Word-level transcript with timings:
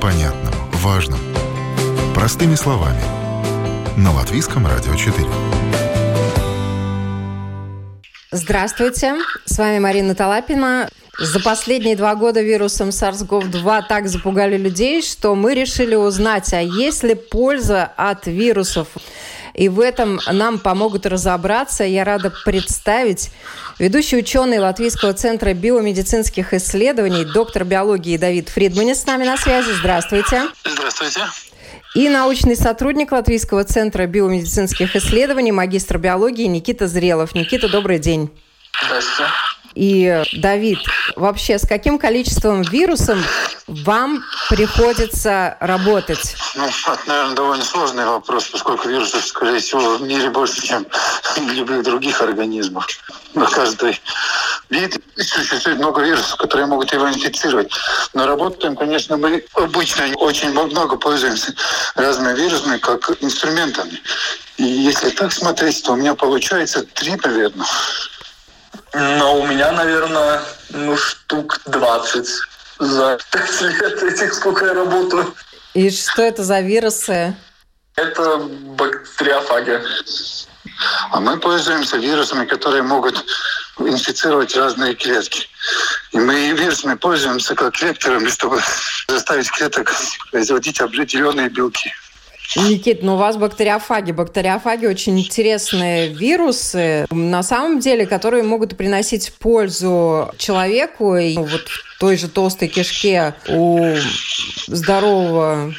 понятным, 0.00 0.54
важным. 0.72 1.18
Простыми 2.14 2.54
словами. 2.54 3.00
На 3.98 4.12
Латвийском 4.12 4.66
радио 4.66 4.94
4. 4.94 5.26
Здравствуйте, 8.30 9.16
с 9.44 9.58
вами 9.58 9.78
Марина 9.78 10.14
Талапина. 10.14 10.88
За 11.18 11.38
последние 11.40 11.96
два 11.96 12.14
года 12.14 12.40
вирусом 12.40 12.88
SARS-CoV-2 12.88 13.82
так 13.88 14.08
запугали 14.08 14.56
людей, 14.56 15.02
что 15.02 15.34
мы 15.34 15.52
решили 15.54 15.94
узнать, 15.94 16.54
а 16.54 16.62
есть 16.62 17.02
ли 17.02 17.14
польза 17.14 17.84
от 17.96 18.26
вирусов. 18.26 18.88
И 19.60 19.68
в 19.68 19.78
этом 19.78 20.20
нам 20.26 20.58
помогут 20.58 21.04
разобраться. 21.04 21.84
Я 21.84 22.04
рада 22.04 22.32
представить 22.46 23.30
ведущий 23.78 24.16
ученый 24.16 24.58
Латвийского 24.58 25.12
центра 25.12 25.52
биомедицинских 25.52 26.54
исследований, 26.54 27.26
доктор 27.26 27.64
биологии 27.64 28.16
Давид 28.16 28.48
Фридманис 28.48 29.02
с 29.02 29.06
нами 29.06 29.26
на 29.26 29.36
связи. 29.36 29.70
Здравствуйте. 29.72 30.44
Здравствуйте. 30.64 31.20
И 31.94 32.08
научный 32.08 32.56
сотрудник 32.56 33.12
Латвийского 33.12 33.64
центра 33.64 34.06
биомедицинских 34.06 34.96
исследований, 34.96 35.52
магистр 35.52 35.98
биологии 35.98 36.46
Никита 36.46 36.88
Зрелов. 36.88 37.34
Никита, 37.34 37.68
добрый 37.68 37.98
день. 37.98 38.30
Здравствуйте. 38.82 39.30
И, 39.74 40.22
Давид, 40.32 40.78
вообще 41.14 41.58
с 41.58 41.66
каким 41.66 41.98
количеством 41.98 42.62
вирусов 42.62 43.18
вам 43.68 44.24
приходится 44.48 45.56
работать? 45.60 46.36
Ну, 46.56 46.66
это, 46.66 47.00
наверное, 47.06 47.34
довольно 47.36 47.64
сложный 47.64 48.04
вопрос, 48.04 48.48
поскольку 48.48 48.88
вирусов, 48.88 49.24
скорее 49.24 49.60
всего, 49.60 49.96
в 49.96 50.02
мире 50.02 50.28
больше, 50.30 50.60
чем 50.62 50.86
любых 51.52 51.84
других 51.84 52.20
организмов. 52.20 52.86
На 53.34 53.46
каждый 53.46 54.00
вид 54.70 55.00
существует 55.16 55.78
много 55.78 56.02
вирусов, 56.02 56.36
которые 56.36 56.66
могут 56.66 56.92
его 56.92 57.08
инфицировать. 57.08 57.72
Но 58.12 58.26
работаем, 58.26 58.74
конечно, 58.74 59.16
мы 59.16 59.44
обычно 59.54 60.04
очень 60.16 60.50
много 60.50 60.96
пользуемся 60.96 61.54
разными 61.94 62.36
вирусами 62.36 62.78
как 62.78 63.22
инструментами. 63.22 64.00
И 64.56 64.64
если 64.64 65.10
так 65.10 65.32
смотреть, 65.32 65.82
то 65.84 65.92
у 65.92 65.96
меня 65.96 66.14
получается 66.14 66.82
три, 66.82 67.14
наверное. 67.22 67.66
Но 68.94 69.40
у 69.40 69.46
меня, 69.46 69.70
наверное, 69.72 70.42
ну, 70.70 70.96
штук 70.96 71.60
20 71.66 72.28
за 72.78 73.18
5 73.30 73.60
лет 73.62 74.02
этих, 74.02 74.34
сколько 74.34 74.66
я 74.66 74.74
работаю. 74.74 75.34
И 75.74 75.90
что 75.90 76.22
это 76.22 76.42
за 76.42 76.60
вирусы? 76.60 77.36
Это 77.94 78.38
бактериофаги. 78.38 79.80
А 81.10 81.20
мы 81.20 81.38
пользуемся 81.38 81.98
вирусами, 81.98 82.46
которые 82.46 82.82
могут 82.82 83.24
инфицировать 83.78 84.56
разные 84.56 84.94
клетки. 84.94 85.48
И 86.12 86.18
мы 86.18 86.52
вирусами 86.52 86.94
пользуемся 86.94 87.54
как 87.54 87.80
векторами, 87.80 88.28
чтобы 88.28 88.60
заставить 89.08 89.50
клеток 89.50 89.94
производить 90.30 90.80
определенные 90.80 91.48
белки. 91.48 91.92
Никит, 92.56 93.02
ну 93.02 93.14
у 93.14 93.16
вас 93.16 93.36
бактериофаги. 93.36 94.12
Бактериофаги 94.12 94.86
очень 94.86 95.18
интересные 95.20 96.08
вирусы, 96.08 97.06
на 97.10 97.42
самом 97.42 97.78
деле, 97.78 98.06
которые 98.06 98.42
могут 98.42 98.76
приносить 98.76 99.32
пользу 99.34 100.30
человеку. 100.36 101.16
И 101.16 101.36
вот 101.36 101.68
в 101.68 101.98
той 102.00 102.16
же 102.16 102.28
толстой 102.28 102.68
кишке 102.68 103.34
у 103.48 103.94
здорового 104.66 105.72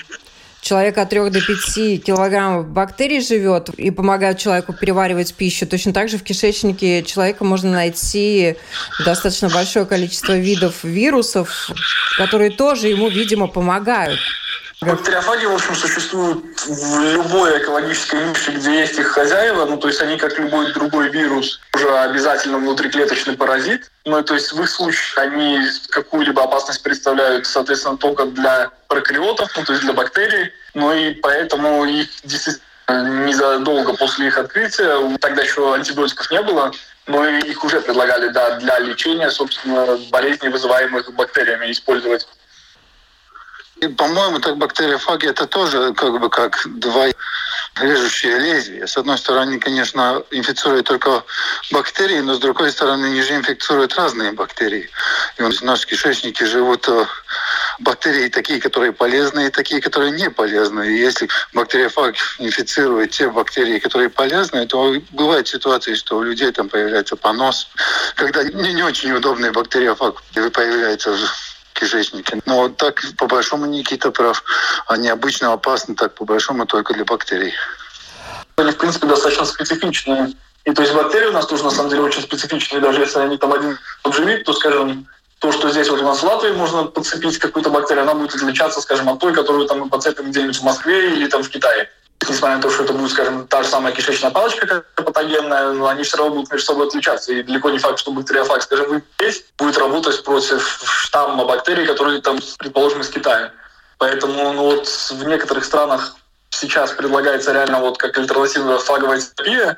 человека 0.61 1.01
от 1.01 1.09
3 1.09 1.29
до 1.29 1.41
5 1.41 2.03
килограммов 2.03 2.67
бактерий 2.67 3.19
живет 3.19 3.69
и 3.69 3.91
помогают 3.91 4.37
человеку 4.37 4.73
переваривать 4.73 5.33
пищу. 5.33 5.67
Точно 5.67 5.91
так 5.91 6.07
же 6.07 6.17
в 6.17 6.23
кишечнике 6.23 7.03
человека 7.03 7.43
можно 7.43 7.71
найти 7.71 8.55
достаточно 9.03 9.49
большое 9.49 9.85
количество 9.85 10.37
видов 10.37 10.83
вирусов, 10.83 11.71
которые 12.17 12.51
тоже 12.51 12.87
ему, 12.87 13.09
видимо, 13.09 13.47
помогают. 13.47 14.19
Бактериофаги, 14.83 15.45
в 15.45 15.53
общем, 15.53 15.75
существуют 15.75 16.43
в 16.65 16.99
любой 17.13 17.59
экологической 17.59 18.27
нише, 18.27 18.49
где 18.49 18.79
есть 18.79 18.97
их 18.97 19.09
хозяева. 19.09 19.65
Ну, 19.65 19.77
то 19.77 19.87
есть 19.87 20.01
они, 20.01 20.17
как 20.17 20.39
любой 20.39 20.73
другой 20.73 21.09
вирус, 21.09 21.61
уже 21.75 21.99
обязательно 21.99 22.57
внутриклеточный 22.57 23.37
паразит. 23.37 23.91
Ну, 24.05 24.23
то 24.23 24.33
есть 24.33 24.51
в 24.51 24.59
их 24.59 24.67
случае 24.67 25.23
они 25.23 25.59
какую-либо 25.91 26.43
опасность 26.43 26.81
представляют, 26.81 27.45
соответственно, 27.45 27.97
только 27.97 28.25
для 28.25 28.71
прокариотов, 28.87 29.51
ну, 29.55 29.63
то 29.63 29.71
есть 29.71 29.83
для 29.83 29.93
бактерий. 29.93 30.51
Ну 30.73 30.91
и 30.91 31.11
поэтому 31.11 31.85
их 31.85 32.09
действительно 32.23 33.27
незадолго 33.27 33.93
после 33.93 34.29
их 34.29 34.37
открытия, 34.39 35.15
тогда 35.19 35.43
еще 35.43 35.75
антибиотиков 35.75 36.31
не 36.31 36.41
было, 36.41 36.71
но 37.05 37.27
их 37.27 37.63
уже 37.63 37.81
предлагали 37.81 38.29
да, 38.29 38.57
для 38.57 38.79
лечения, 38.79 39.29
собственно, 39.29 39.99
болезней, 40.09 40.49
вызываемых 40.49 41.13
бактериями, 41.13 41.71
использовать. 41.71 42.27
И, 43.81 43.87
по-моему, 43.87 44.39
так 44.39 44.57
бактериофаги 44.57 45.27
это 45.27 45.47
тоже 45.47 45.93
как 45.95 46.19
бы 46.19 46.29
как 46.29 46.61
два 46.65 47.07
режущие 47.79 48.37
лезвия. 48.37 48.85
С 48.85 48.95
одной 48.95 49.17
стороны, 49.17 49.59
конечно, 49.59 50.23
инфицируют 50.29 50.85
только 50.85 51.23
бактерии, 51.71 52.19
но 52.19 52.35
с 52.35 52.39
другой 52.39 52.71
стороны, 52.71 53.07
они 53.07 53.23
же 53.23 53.33
инфицируют 53.33 53.95
разные 53.95 54.33
бактерии. 54.33 54.87
И 55.39 55.41
в 55.41 55.61
нашем 55.63 55.89
кишечнике 55.89 56.45
живут 56.45 56.87
э, 56.89 57.05
бактерии 57.79 58.29
такие, 58.29 58.61
которые 58.61 58.91
полезны, 58.91 59.47
и 59.47 59.49
такие, 59.49 59.81
которые 59.81 60.11
не 60.11 60.29
полезны. 60.29 60.87
И 60.87 60.99
если 60.99 61.27
бактериофаг 61.53 62.13
инфицирует 62.37 63.09
те 63.09 63.29
бактерии, 63.29 63.79
которые 63.79 64.11
полезны, 64.11 64.67
то 64.67 64.93
бывают 65.09 65.47
ситуации, 65.47 65.95
что 65.95 66.17
у 66.17 66.21
людей 66.21 66.51
там 66.51 66.69
появляется 66.69 67.15
понос, 67.15 67.67
когда 68.15 68.43
не, 68.43 68.73
не 68.73 68.83
очень 68.83 69.11
удобный 69.11 69.49
бактериофаг 69.49 70.21
появляется 70.53 71.17
кишечнике. 71.73 72.41
Но 72.45 72.69
так, 72.69 73.01
по 73.17 73.27
большому, 73.27 73.65
Никита 73.65 74.11
прав. 74.11 74.43
Они 74.87 75.09
обычно 75.09 75.53
опасны 75.53 75.95
так, 75.95 76.15
по 76.15 76.25
большому, 76.25 76.65
только 76.65 76.93
для 76.93 77.05
бактерий. 77.05 77.53
Они, 78.55 78.71
в 78.71 78.77
принципе, 78.77 79.07
достаточно 79.07 79.45
специфичные. 79.45 80.33
И 80.65 80.71
то 80.73 80.81
есть 80.81 80.93
бактерии 80.93 81.27
у 81.27 81.31
нас 81.31 81.47
тоже, 81.47 81.63
на 81.63 81.71
самом 81.71 81.89
деле, 81.89 82.03
очень 82.03 82.21
специфичные. 82.21 82.81
Даже 82.81 83.01
если 83.01 83.19
они 83.19 83.37
там 83.37 83.53
один 83.53 83.77
тот 84.03 84.15
же 84.15 84.23
вид, 84.25 84.43
то, 84.43 84.53
скажем, 84.53 85.07
то, 85.39 85.51
что 85.51 85.71
здесь 85.71 85.89
вот 85.89 86.01
у 86.01 86.05
нас 86.05 86.19
в 86.19 86.23
Латвии 86.23 86.51
можно 86.51 86.83
подцепить 86.83 87.39
какую-то 87.39 87.71
бактерию, 87.71 88.03
она 88.03 88.13
будет 88.13 88.35
отличаться, 88.35 88.79
скажем, 88.81 89.09
от 89.09 89.19
той, 89.19 89.33
которую 89.33 89.65
там 89.67 89.79
мы 89.79 89.89
подцепим 89.89 90.29
где-нибудь 90.29 90.59
в 90.59 90.63
Москве 90.63 91.15
или 91.15 91.27
там 91.27 91.41
в 91.41 91.49
Китае 91.49 91.89
несмотря 92.29 92.57
на 92.57 92.61
то, 92.61 92.69
что 92.69 92.83
это 92.83 92.93
будет, 92.93 93.11
скажем, 93.11 93.47
та 93.47 93.63
же 93.63 93.69
самая 93.69 93.93
кишечная 93.93 94.31
палочка, 94.31 94.67
как 94.67 95.05
патогенная, 95.05 95.73
но 95.73 95.87
они 95.87 96.03
все 96.03 96.17
равно 96.17 96.35
будут 96.35 96.51
между 96.51 96.65
собой 96.65 96.87
отличаться. 96.87 97.33
И 97.33 97.43
далеко 97.43 97.69
не 97.69 97.79
факт, 97.79 97.99
что 97.99 98.11
бактериофаг, 98.11 98.61
скажем, 98.61 99.01
здесь 99.19 99.45
будет 99.57 99.77
работать 99.77 100.23
против 100.23 100.81
штамма 100.83 101.45
бактерий, 101.45 101.85
которые 101.85 102.21
там, 102.21 102.39
предположим, 102.57 103.01
из 103.01 103.09
Китая. 103.09 103.51
Поэтому 103.97 104.53
ну, 104.53 104.63
вот 104.63 104.87
в 104.87 105.23
некоторых 105.27 105.63
странах 105.63 106.15
сейчас 106.49 106.91
предлагается 106.91 107.53
реально 107.53 107.79
вот 107.79 107.97
как 107.97 108.17
альтернативная 108.17 108.77
фаговая 108.77 109.21
терапия, 109.21 109.77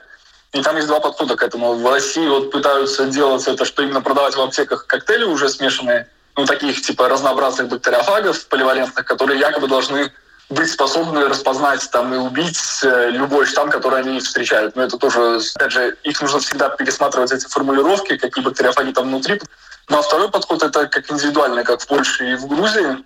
и 0.53 0.61
там 0.61 0.75
есть 0.75 0.87
два 0.87 0.99
подхода 0.99 1.35
к 1.35 1.43
этому. 1.43 1.73
В 1.73 1.91
России 1.91 2.27
вот 2.27 2.51
пытаются 2.51 3.05
делать 3.05 3.47
это, 3.47 3.65
что 3.65 3.83
именно 3.83 4.01
продавать 4.01 4.35
в 4.35 4.41
аптеках 4.41 4.85
коктейли 4.85 5.23
уже 5.23 5.49
смешанные, 5.49 6.07
ну, 6.35 6.45
таких 6.45 6.81
типа 6.81 7.09
разнообразных 7.09 7.67
бактериофагов 7.67 8.45
поливалентных, 8.47 9.05
которые 9.05 9.39
якобы 9.39 9.67
должны 9.67 10.11
быть 10.53 10.71
способны 10.71 11.27
распознать 11.27 11.89
там 11.91 12.13
и 12.13 12.17
убить 12.17 12.59
э, 12.83 13.09
любой 13.09 13.45
штамм, 13.45 13.69
который 13.69 14.01
они 14.01 14.19
встречают. 14.19 14.75
Но 14.75 14.83
это 14.83 14.97
тоже, 14.97 15.39
опять 15.55 15.71
же, 15.71 15.97
их 16.03 16.21
нужно 16.21 16.39
всегда 16.39 16.69
пересматривать, 16.69 17.31
эти 17.31 17.47
формулировки, 17.47 18.17
какие 18.17 18.43
бактериофаги 18.43 18.91
там 18.91 19.07
внутри. 19.07 19.41
Ну 19.89 19.99
а 19.99 20.01
второй 20.01 20.29
подход— 20.29 20.63
это 20.63 20.87
как 20.87 21.11
индивидуально, 21.11 21.63
как 21.63 21.81
в 21.81 21.87
Польше 21.87 22.31
и 22.31 22.35
в 22.35 22.47
Грузии. 22.47 23.03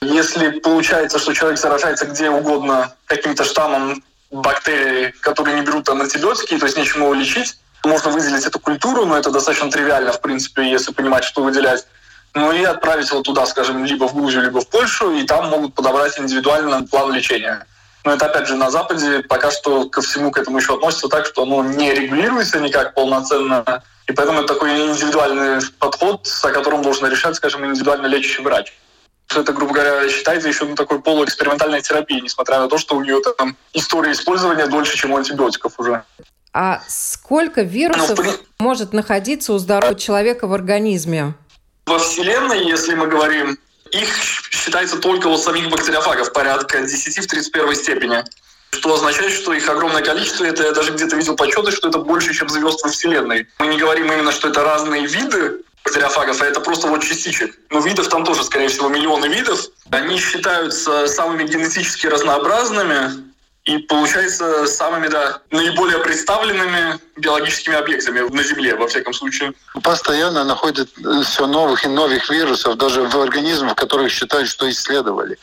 Если 0.00 0.50
получается, 0.60 1.18
что 1.18 1.32
человек 1.32 1.58
заражается 1.58 2.06
где 2.06 2.30
угодно 2.30 2.92
каким-то 3.06 3.44
штаммом 3.44 4.02
бактерий, 4.30 5.12
которые 5.20 5.56
не 5.56 5.62
берут 5.62 5.88
антибиотики, 5.88 6.58
то 6.58 6.66
есть 6.66 6.76
нечему 6.76 7.06
его 7.06 7.14
лечить, 7.14 7.58
можно 7.84 8.10
выделить 8.10 8.46
эту 8.46 8.58
культуру, 8.58 9.04
но 9.04 9.16
это 9.16 9.30
достаточно 9.30 9.70
тривиально, 9.70 10.12
в 10.12 10.20
принципе, 10.20 10.70
если 10.70 10.92
понимать, 10.92 11.24
что 11.24 11.42
выделять 11.42 11.86
ну 12.34 12.52
и 12.52 12.64
отправить 12.64 13.10
его 13.10 13.22
туда, 13.22 13.46
скажем, 13.46 13.84
либо 13.84 14.08
в 14.08 14.14
Грузию, 14.14 14.42
либо 14.42 14.60
в 14.60 14.68
Польшу, 14.68 15.12
и 15.12 15.22
там 15.24 15.48
могут 15.48 15.74
подобрать 15.74 16.18
индивидуально 16.18 16.86
план 16.86 17.12
лечения. 17.12 17.66
Но 18.04 18.12
это, 18.12 18.26
опять 18.26 18.48
же, 18.48 18.56
на 18.56 18.70
Западе 18.70 19.20
пока 19.20 19.50
что 19.50 19.88
ко 19.88 20.02
всему 20.02 20.30
к 20.30 20.38
этому 20.38 20.58
еще 20.58 20.74
относится 20.74 21.08
так, 21.08 21.26
что 21.26 21.44
оно 21.44 21.64
не 21.64 21.92
регулируется 21.94 22.60
никак 22.60 22.94
полноценно, 22.94 23.82
и 24.06 24.12
поэтому 24.12 24.40
это 24.40 24.52
такой 24.54 24.70
индивидуальный 24.70 25.60
подход, 25.78 26.28
о 26.42 26.50
котором 26.50 26.82
должен 26.82 27.08
решать, 27.08 27.36
скажем, 27.36 27.64
индивидуально 27.64 28.06
лечащий 28.06 28.42
врач. 28.42 28.74
Это, 29.34 29.52
грубо 29.52 29.72
говоря, 29.72 30.08
считается 30.08 30.48
еще 30.48 30.66
ну, 30.66 30.74
такой 30.74 31.00
полуэкспериментальной 31.00 31.80
терапией, 31.80 32.20
несмотря 32.20 32.58
на 32.58 32.68
то, 32.68 32.76
что 32.76 32.96
у 32.96 33.02
нее 33.02 33.20
там 33.38 33.56
история 33.72 34.12
использования 34.12 34.66
дольше, 34.66 34.96
чем 34.96 35.12
у 35.12 35.16
антибиотиков 35.16 35.80
уже. 35.80 36.04
А 36.52 36.82
сколько 36.86 37.62
вирусов 37.62 38.18
ну, 38.18 38.32
может 38.58 38.92
находиться 38.92 39.52
у 39.54 39.58
здорового 39.58 39.98
человека 39.98 40.46
в 40.46 40.52
организме? 40.52 41.34
Во 41.86 41.98
Вселенной, 41.98 42.64
если 42.64 42.94
мы 42.94 43.06
говорим, 43.06 43.58
их 43.90 44.08
считается 44.50 44.96
только 44.98 45.26
у 45.26 45.36
самих 45.36 45.68
бактериофагов, 45.68 46.32
порядка 46.32 46.80
10 46.80 47.18
в 47.18 47.26
31 47.26 47.74
степени. 47.74 48.24
Что 48.70 48.94
означает, 48.94 49.32
что 49.32 49.52
их 49.52 49.68
огромное 49.68 50.02
количество, 50.02 50.44
это 50.44 50.64
я 50.64 50.72
даже 50.72 50.92
где-то 50.92 51.16
видел 51.16 51.36
подсчеты, 51.36 51.70
что 51.70 51.88
это 51.88 51.98
больше, 51.98 52.34
чем 52.34 52.48
звезд 52.48 52.82
во 52.82 52.90
Вселенной. 52.90 53.46
Мы 53.58 53.66
не 53.68 53.78
говорим 53.78 54.10
именно, 54.10 54.32
что 54.32 54.48
это 54.48 54.64
разные 54.64 55.06
виды 55.06 55.60
бактериофагов, 55.84 56.40
а 56.40 56.46
это 56.46 56.60
просто 56.60 56.88
вот 56.88 57.02
частичек. 57.02 57.56
Но 57.70 57.80
видов 57.80 58.08
там 58.08 58.24
тоже, 58.24 58.42
скорее 58.42 58.68
всего, 58.68 58.88
миллионы 58.88 59.26
видов. 59.26 59.60
Они 59.90 60.18
считаются 60.18 61.06
самыми 61.06 61.44
генетически 61.44 62.06
разнообразными, 62.06 63.33
и 63.64 63.78
получается 63.78 64.66
самыми 64.66 65.08
да, 65.08 65.40
наиболее 65.50 65.98
представленными 65.98 66.98
биологическими 67.16 67.76
объектами 67.76 68.20
на 68.20 68.42
Земле, 68.42 68.74
во 68.74 68.86
всяком 68.86 69.14
случае. 69.14 69.54
Постоянно 69.82 70.44
находят 70.44 70.88
все 71.24 71.46
новых 71.46 71.84
и 71.84 71.88
новых 71.88 72.28
вирусов, 72.28 72.76
даже 72.76 73.02
в 73.02 73.18
организмах, 73.18 73.76
которых 73.76 74.12
считают, 74.12 74.48
что 74.48 74.68
исследовали. 74.70 75.38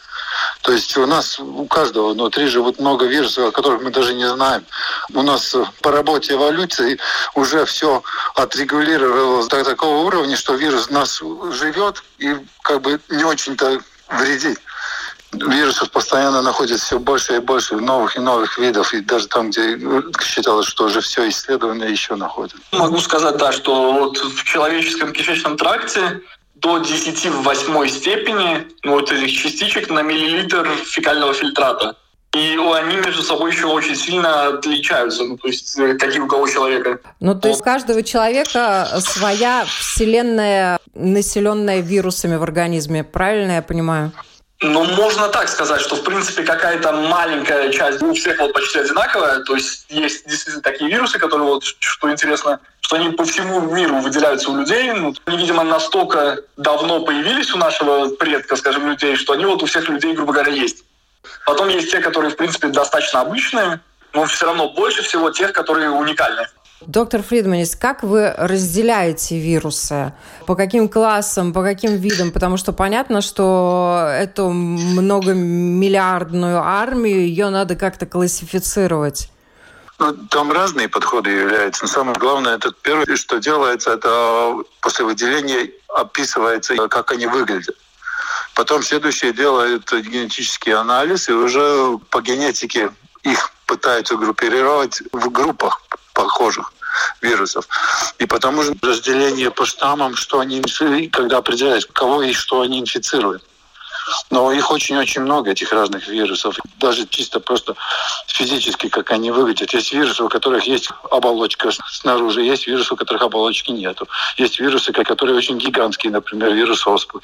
То 0.62 0.72
есть 0.72 0.96
у 0.98 1.08
нас 1.08 1.40
у 1.40 1.66
каждого 1.66 2.14
внутри 2.14 2.46
живут 2.46 2.80
много 2.80 3.06
вирусов, 3.06 3.50
о 3.50 3.52
которых 3.52 3.82
мы 3.82 3.90
даже 3.90 4.14
не 4.14 4.28
знаем. 4.28 4.66
У 5.14 5.24
нас 5.24 5.56
по 5.82 5.92
работе 5.92 6.34
эволюции 6.34 7.00
уже 7.34 7.66
все 7.66 8.04
отрегулировалось 8.36 9.48
до 9.48 9.64
такого 9.64 10.06
уровня, 10.06 10.38
что 10.38 10.54
вирус 10.54 10.92
нас 10.92 11.24
живет 11.54 12.04
и 12.20 12.36
как 12.62 12.82
бы 12.82 13.00
не 13.10 13.24
очень-то 13.24 13.82
вредит 14.10 14.60
вирусов 15.34 15.92
постоянно 15.92 16.42
находят 16.42 16.80
все 16.80 17.00
больше 17.00 17.38
и 17.38 17.40
больше 17.40 17.76
новых 17.76 18.18
и 18.18 18.20
новых 18.20 18.58
видов, 18.58 18.94
и 18.94 19.02
даже 19.02 19.28
там, 19.28 19.50
где 19.50 19.78
считалось, 20.22 20.68
что 20.68 20.86
уже 20.86 21.02
все 21.02 21.28
исследовано, 21.30 21.84
еще 21.84 22.16
находят. 22.16 22.56
Могу 22.72 22.98
сказать, 23.00 23.38
да, 23.38 23.52
что 23.52 23.94
вот 23.94 24.18
в 24.18 24.44
человеческом 24.44 25.14
кишечном 25.14 25.58
тракте 25.58 26.22
до 26.56 26.78
10 26.78 27.26
в 27.28 27.44
восьмой 27.44 27.90
степени 27.90 28.68
ну, 28.84 28.92
вот 28.92 29.12
этих 29.12 29.32
частичек 29.32 29.90
на 29.90 30.02
миллилитр 30.02 30.68
фекального 30.86 31.34
фильтрата. 31.34 31.96
И 32.34 32.58
они 32.58 32.96
между 32.96 33.24
собой 33.24 33.52
еще 33.52 33.66
очень 33.66 33.96
сильно 33.96 34.48
отличаются, 34.48 35.24
ну, 35.26 35.36
то 35.36 35.50
есть 35.50 35.78
э, 35.78 35.96
какие 35.96 36.22
у 36.22 36.28
кого 36.28 36.48
человека. 36.48 37.02
Ну, 37.20 37.38
то 37.38 37.50
есть 37.50 37.60
у 37.60 37.64
каждого 37.64 38.04
человека 38.04 38.88
своя 39.00 39.66
вселенная, 39.66 40.80
населенная 40.94 41.82
вирусами 41.82 42.38
в 42.38 42.44
организме, 42.44 43.04
правильно 43.04 43.54
я 43.54 43.62
понимаю? 43.62 44.14
Ну, 44.64 44.84
можно 44.84 45.28
так 45.30 45.50
сказать, 45.50 45.82
что, 45.82 45.96
в 45.96 46.04
принципе, 46.04 46.44
какая-то 46.44 46.92
маленькая 46.92 47.72
часть 47.72 48.00
у 48.04 48.14
всех 48.14 48.40
вот 48.40 48.54
почти 48.54 48.78
одинаковая. 48.78 49.40
То 49.40 49.56
есть 49.56 49.88
есть 49.90 50.28
действительно 50.28 50.62
такие 50.62 50.88
вирусы, 50.92 51.18
которые, 51.18 51.48
вот, 51.48 51.64
что 51.64 52.12
интересно, 52.12 52.60
что 52.82 52.98
они 52.98 53.10
по 53.10 53.26
всему 53.26 53.62
миру 53.62 53.96
выделяются 53.98 54.52
у 54.52 54.58
людей. 54.58 54.92
Ну, 54.92 55.16
они, 55.26 55.38
видимо, 55.38 55.64
настолько 55.64 56.44
давно 56.58 57.04
появились 57.04 57.52
у 57.56 57.58
нашего 57.58 58.10
предка, 58.10 58.56
скажем, 58.56 58.88
людей, 58.88 59.16
что 59.16 59.34
они 59.34 59.46
вот 59.46 59.64
у 59.64 59.66
всех 59.66 59.90
людей, 59.90 60.14
грубо 60.14 60.34
говоря, 60.34 60.52
есть. 60.52 60.84
Потом 61.48 61.70
есть 61.70 61.90
те, 61.90 62.00
которые, 62.00 62.30
в 62.30 62.38
принципе, 62.38 62.68
достаточно 62.68 63.22
обычные, 63.22 63.80
но 64.14 64.26
все 64.26 64.46
равно 64.46 64.70
больше 64.70 65.02
всего 65.02 65.32
тех, 65.32 65.54
которые 65.54 65.90
уникальны. 65.90 66.48
Доктор 66.88 67.22
Фридманис, 67.22 67.76
как 67.76 68.02
вы 68.02 68.34
разделяете 68.36 69.40
вирусы? 69.40 70.14
По 70.48 70.56
каким 70.56 70.90
классам, 70.90 71.54
по 71.54 71.62
каким 71.62 71.98
видам? 71.98 72.32
Потому 72.32 72.58
что 72.58 72.74
понятно, 72.74 73.22
что 73.22 74.10
эту 74.12 74.50
многомиллиардную 74.50 76.58
армию, 76.58 77.20
ее 77.20 77.50
надо 77.50 77.76
как-то 77.76 78.08
классифицировать. 78.08 79.30
Ну, 80.00 80.14
там 80.32 80.52
разные 80.52 80.90
подходы 80.90 81.30
являются. 81.30 81.84
Но 81.84 81.88
самое 81.88 82.18
главное, 82.18 82.56
это 82.56 82.74
первое, 82.82 83.16
что 83.16 83.38
делается, 83.38 83.92
это 83.92 84.56
после 84.82 85.06
выделения 85.06 85.70
описывается, 85.96 86.76
как 86.88 87.12
они 87.12 87.28
выглядят. 87.28 87.76
Потом 88.56 88.82
следующее 88.82 89.34
делают 89.34 89.92
генетический 89.92 90.74
анализ, 90.74 91.30
и 91.30 91.34
уже 91.34 92.00
по 92.10 92.22
генетике 92.22 92.90
их 93.22 93.52
пытаются 93.68 94.18
группировать 94.18 95.04
в 95.14 95.30
группах 95.30 95.84
похожих 96.14 96.74
вирусов. 97.22 97.68
И 98.20 98.26
потому 98.26 98.64
же 98.64 98.74
разделение 98.82 99.52
по 99.52 99.66
штаммам, 99.66 100.16
что 100.16 100.40
они 100.40 100.60
когда 101.10 101.38
определяешь, 101.38 101.88
кого 101.94 102.22
и 102.24 102.34
что 102.34 102.62
они 102.62 102.80
инфицируют. 102.80 103.44
Но 104.30 104.52
их 104.52 104.72
очень-очень 104.72 105.22
много, 105.22 105.52
этих 105.52 105.72
разных 105.72 106.08
вирусов. 106.08 106.58
Даже 106.80 107.06
чисто 107.08 107.40
просто 107.40 107.76
физически, 108.28 108.90
как 108.90 109.12
они 109.12 109.32
выглядят. 109.32 109.74
Есть 109.74 109.94
вирусы, 109.94 110.24
у 110.24 110.30
которых 110.30 110.64
есть 110.66 110.90
оболочка 111.10 111.70
снаружи, 111.90 112.42
есть 112.42 112.68
вирусы, 112.68 112.94
у 112.94 112.98
которых 112.98 113.24
оболочки 113.24 113.72
нету. 113.72 114.08
Есть 114.38 114.60
вирусы, 114.60 114.92
которые 114.92 115.36
очень 115.36 115.58
гигантские, 115.58 116.12
например, 116.12 116.54
вирус 116.54 116.86
оспы. 116.88 117.20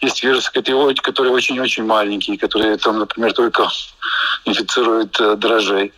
Есть 0.00 0.22
вирусы, 0.22 0.50
которые 0.52 1.32
очень-очень 1.32 1.84
маленькие, 1.84 2.38
которые, 2.38 2.76
там, 2.76 2.98
например, 2.98 3.32
только 3.32 3.68
инфицируют 4.44 5.20
э, 5.20 5.36
дрожжей. 5.36 5.92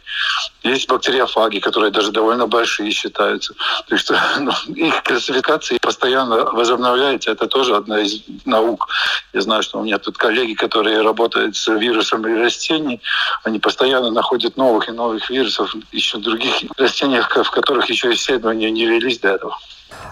Есть 0.62 0.88
бактериофаги, 0.88 1.58
которые 1.58 1.90
даже 1.90 2.12
довольно 2.12 2.46
большие 2.46 2.90
считаются. 2.90 3.54
Так 3.88 3.98
что 3.98 4.18
ну, 4.40 4.52
их 4.74 5.02
классификация 5.02 5.78
постоянно 5.80 6.44
возобновляется. 6.52 7.32
Это 7.32 7.46
тоже 7.46 7.76
одна 7.76 8.00
из 8.00 8.22
наук. 8.44 8.88
Я 9.32 9.40
знаю, 9.40 9.62
что 9.62 9.78
у 9.78 9.84
меня 9.84 9.98
тут 9.98 10.16
коллеги, 10.32 10.54
которые 10.54 11.02
работают 11.02 11.56
с 11.56 11.68
вирусами 11.68 12.42
растений, 12.42 13.00
они 13.44 13.58
постоянно 13.58 14.10
находят 14.10 14.56
новых 14.56 14.88
и 14.88 14.92
новых 14.92 15.30
вирусов 15.30 15.74
еще 15.92 16.18
других 16.18 16.54
растениях, 16.78 17.30
в 17.36 17.50
которых 17.50 17.90
еще 17.90 18.12
исследования 18.12 18.70
не 18.70 18.86
велись 18.86 19.18
до 19.18 19.28
этого. 19.28 19.58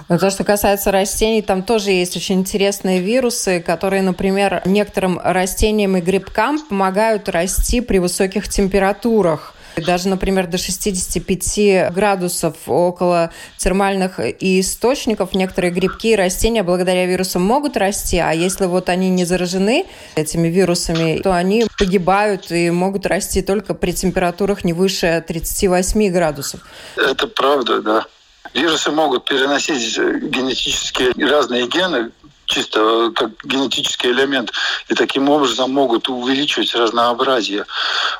Но 0.08 0.19
то, 0.19 0.31
что 0.31 0.44
касается 0.44 0.90
растений, 0.90 1.40
там 1.40 1.62
тоже 1.62 1.90
есть 1.90 2.17
очень 2.17 2.40
интересные 2.40 3.00
вирусы, 3.00 3.61
которые, 3.61 4.02
например, 4.02 4.61
некоторым 4.67 5.19
растениям 5.25 5.96
и 5.96 6.00
грибкам 6.00 6.58
помогают 6.61 7.28
расти 7.28 7.81
при 7.81 7.99
высоких 7.99 8.49
температурах. 8.49 9.55
Даже, 9.76 10.08
например, 10.08 10.46
до 10.46 10.58
65 10.58 11.93
градусов 11.93 12.56
около 12.67 13.31
термальных 13.56 14.19
источников 14.19 15.34
некоторые 15.34 15.72
грибки 15.72 16.08
и 16.08 16.17
растения 16.17 16.62
благодаря 16.62 17.06
вирусам 17.06 17.43
могут 17.43 17.76
расти, 17.76 18.19
а 18.19 18.32
если 18.32 18.67
вот 18.67 18.88
они 18.88 19.11
не 19.11 19.25
заражены 19.25 19.87
этими 20.17 20.49
вирусами, 20.49 21.19
то 21.19 21.34
они 21.34 21.67
погибают 21.78 22.50
и 22.50 22.70
могут 22.70 23.06
расти 23.06 23.43
только 23.43 23.75
при 23.75 23.93
температурах 23.93 24.64
не 24.64 24.72
выше 24.72 25.25
38 25.26 26.12
градусов. 26.12 26.61
Это 26.96 27.26
правда, 27.26 27.81
да. 27.82 28.06
Вирусы 28.55 28.90
могут 28.90 29.26
переносить 29.26 29.96
генетически 29.96 31.22
разные 31.22 31.69
гены, 31.69 32.11
чисто 32.50 33.12
как 33.14 33.31
генетический 33.44 34.11
элемент, 34.11 34.52
и 34.88 34.94
таким 34.94 35.29
образом 35.29 35.73
могут 35.73 36.08
увеличивать 36.08 36.75
разнообразие 36.75 37.64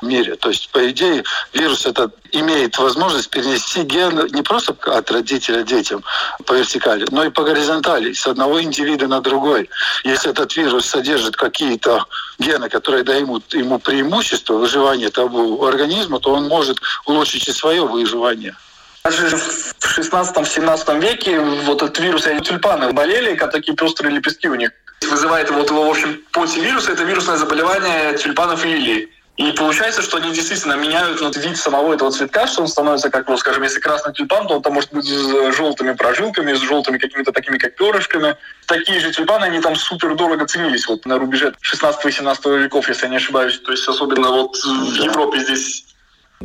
в 0.01 0.05
мире. 0.05 0.35
То 0.35 0.49
есть, 0.49 0.69
по 0.71 0.89
идее, 0.89 1.23
вирус 1.53 1.85
этот 1.85 2.15
имеет 2.31 2.77
возможность 2.77 3.29
перенести 3.29 3.83
ген 3.83 4.27
не 4.31 4.41
просто 4.41 4.75
от 4.85 5.11
родителя 5.11 5.63
детям 5.63 6.03
по 6.45 6.53
вертикали, 6.53 7.05
но 7.11 7.25
и 7.25 7.29
по 7.29 7.43
горизонтали, 7.43 8.13
с 8.13 8.25
одного 8.25 8.61
индивида 8.61 9.07
на 9.07 9.21
другой. 9.21 9.69
Если 10.03 10.31
этот 10.31 10.55
вирус 10.55 10.85
содержит 10.85 11.35
какие-то 11.35 12.05
гены, 12.39 12.69
которые 12.69 13.03
дают 13.03 13.53
ему 13.53 13.79
преимущество 13.79 14.53
выживания 14.53 15.09
того 15.09 15.65
организма, 15.65 16.19
то 16.19 16.31
он 16.31 16.47
может 16.47 16.79
улучшить 17.05 17.47
и 17.47 17.51
свое 17.51 17.85
выживание. 17.85 18.55
Даже 19.03 19.35
в 19.35 19.97
16-17 19.97 20.99
веке 20.99 21.39
вот 21.39 21.81
этот 21.81 21.99
вирус, 21.99 22.27
они 22.27 22.41
тюльпаны 22.41 22.91
болели, 22.93 23.35
как 23.35 23.51
такие 23.51 23.75
пестрые 23.75 24.13
лепестки 24.13 24.47
у 24.47 24.55
них. 24.55 24.71
Вызывает 25.09 25.49
вот 25.49 25.69
его, 25.69 25.85
в 25.85 25.89
общем, 25.89 26.21
вирус 26.35 26.87
это 26.87 27.03
вирусное 27.03 27.37
заболевание 27.37 28.15
тюльпанов 28.17 28.63
и 28.63 28.69
лилий. 28.69 29.09
И 29.37 29.51
получается, 29.53 30.03
что 30.03 30.17
они 30.17 30.31
действительно 30.31 30.73
меняют 30.73 31.19
вот, 31.19 31.35
вид 31.35 31.57
самого 31.57 31.95
этого 31.95 32.11
цветка, 32.11 32.45
что 32.45 32.61
он 32.61 32.67
становится, 32.67 33.09
как, 33.09 33.27
вот, 33.27 33.39
скажем, 33.39 33.63
если 33.63 33.79
красный 33.79 34.13
тюльпан, 34.13 34.45
то 34.45 34.55
он 34.55 34.61
там 34.61 34.73
может 34.73 34.93
быть 34.93 35.05
с 35.05 35.55
желтыми 35.55 35.93
прожилками, 35.93 36.53
с 36.53 36.59
желтыми 36.59 36.99
какими-то 36.99 37.31
такими, 37.31 37.57
как 37.57 37.75
перышками. 37.75 38.35
Такие 38.67 38.99
же 38.99 39.11
тюльпаны, 39.11 39.45
они 39.45 39.59
там 39.59 39.75
супер 39.75 40.13
дорого 40.15 40.45
ценились 40.45 40.85
вот 40.87 41.07
на 41.07 41.17
рубеже 41.17 41.55
16-17 41.73 42.59
веков, 42.59 42.87
если 42.87 43.05
я 43.05 43.09
не 43.09 43.17
ошибаюсь. 43.17 43.57
То 43.59 43.71
есть 43.71 43.87
особенно 43.87 44.29
вот 44.29 44.55
в 44.57 44.93
Европе 45.01 45.39
здесь 45.39 45.85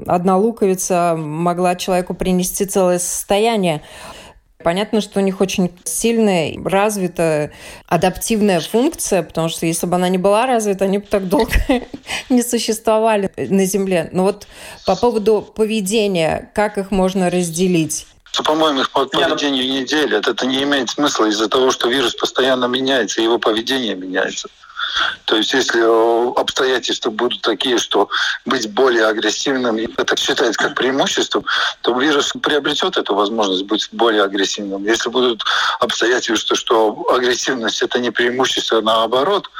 Одна 0.07 0.37
луковица 0.37 1.15
могла 1.17 1.77
человеку 1.77 2.15
принести 2.15 2.65
целое 2.67 2.99
состояние. 2.99 3.83
Понятно, 4.63 5.01
что 5.01 5.21
у 5.21 5.23
них 5.23 5.41
очень 5.41 5.71
сильная, 5.85 6.57
развитая 6.65 7.53
адаптивная 7.87 8.61
функция, 8.61 9.23
потому 9.23 9.49
что 9.49 9.67
если 9.67 9.87
бы 9.87 9.95
она 9.95 10.09
не 10.09 10.19
была 10.19 10.47
развита, 10.47 10.87
они 10.87 10.99
бы 10.99 11.07
так 11.07 11.29
долго 11.29 11.53
не 12.31 12.43
существовали 12.43 13.31
на 13.37 13.65
Земле. 13.65 14.09
Но 14.13 14.25
вот 14.25 14.47
по 14.85 14.97
поводу 14.97 15.43
поведения, 15.43 16.51
как 16.55 16.79
их 16.79 16.91
можно 16.91 17.31
разделить? 17.31 18.07
По-моему, 18.45 18.81
их 18.81 18.91
поведение 18.91 19.69
не 19.69 19.85
делят. 19.85 20.27
Это 20.27 20.47
не 20.47 20.63
имеет 20.63 20.91
смысла 20.91 21.27
из-за 21.27 21.49
того, 21.49 21.71
что 21.71 21.89
вирус 21.89 22.15
постоянно 22.15 22.67
меняется, 22.67 23.23
его 23.23 23.39
поведение 23.39 23.95
меняется. 23.95 24.49
То 25.25 25.37
есть 25.37 25.53
если 25.53 25.81
обстоятельства 26.39 27.11
будут 27.11 27.41
такие, 27.43 27.79
что 27.79 28.09
быть 28.45 28.71
более 28.73 29.07
агрессивным, 29.07 29.77
это 29.97 30.17
считается 30.17 30.59
как 30.59 30.75
преимуществом, 30.75 31.45
то 31.83 31.99
вирус 31.99 32.33
приобретет 32.43 32.97
эту 32.97 33.15
возможность 33.15 33.65
быть 33.65 33.89
более 33.93 34.25
агрессивным. 34.25 34.85
Если 34.85 35.09
будут 35.09 35.43
обстоятельства, 35.81 36.57
что 36.57 37.07
агрессивность 37.13 37.83
это 37.83 37.99
не 37.99 38.11
преимущество, 38.11 38.79
а 38.79 38.83
наоборот, 38.83 39.51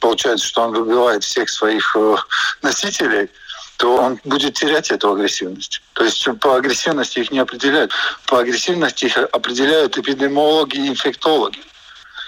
получается, 0.00 0.46
что 0.46 0.62
он 0.62 0.72
выбивает 0.72 1.24
всех 1.24 1.48
своих 1.48 1.96
э, 1.96 2.16
носителей, 2.62 3.28
то 3.78 3.96
он 3.96 4.20
будет 4.24 4.54
терять 4.54 4.90
эту 4.90 5.12
агрессивность. 5.12 5.80
То 5.92 6.04
есть 6.04 6.26
по 6.40 6.56
агрессивности 6.56 7.20
их 7.20 7.30
не 7.30 7.38
определяют. 7.38 7.92
По 8.26 8.40
агрессивности 8.40 9.06
их 9.06 9.16
определяют 9.16 9.96
эпидемиологи 9.96 10.76
и 10.76 10.88
инфектологи. 10.88 11.60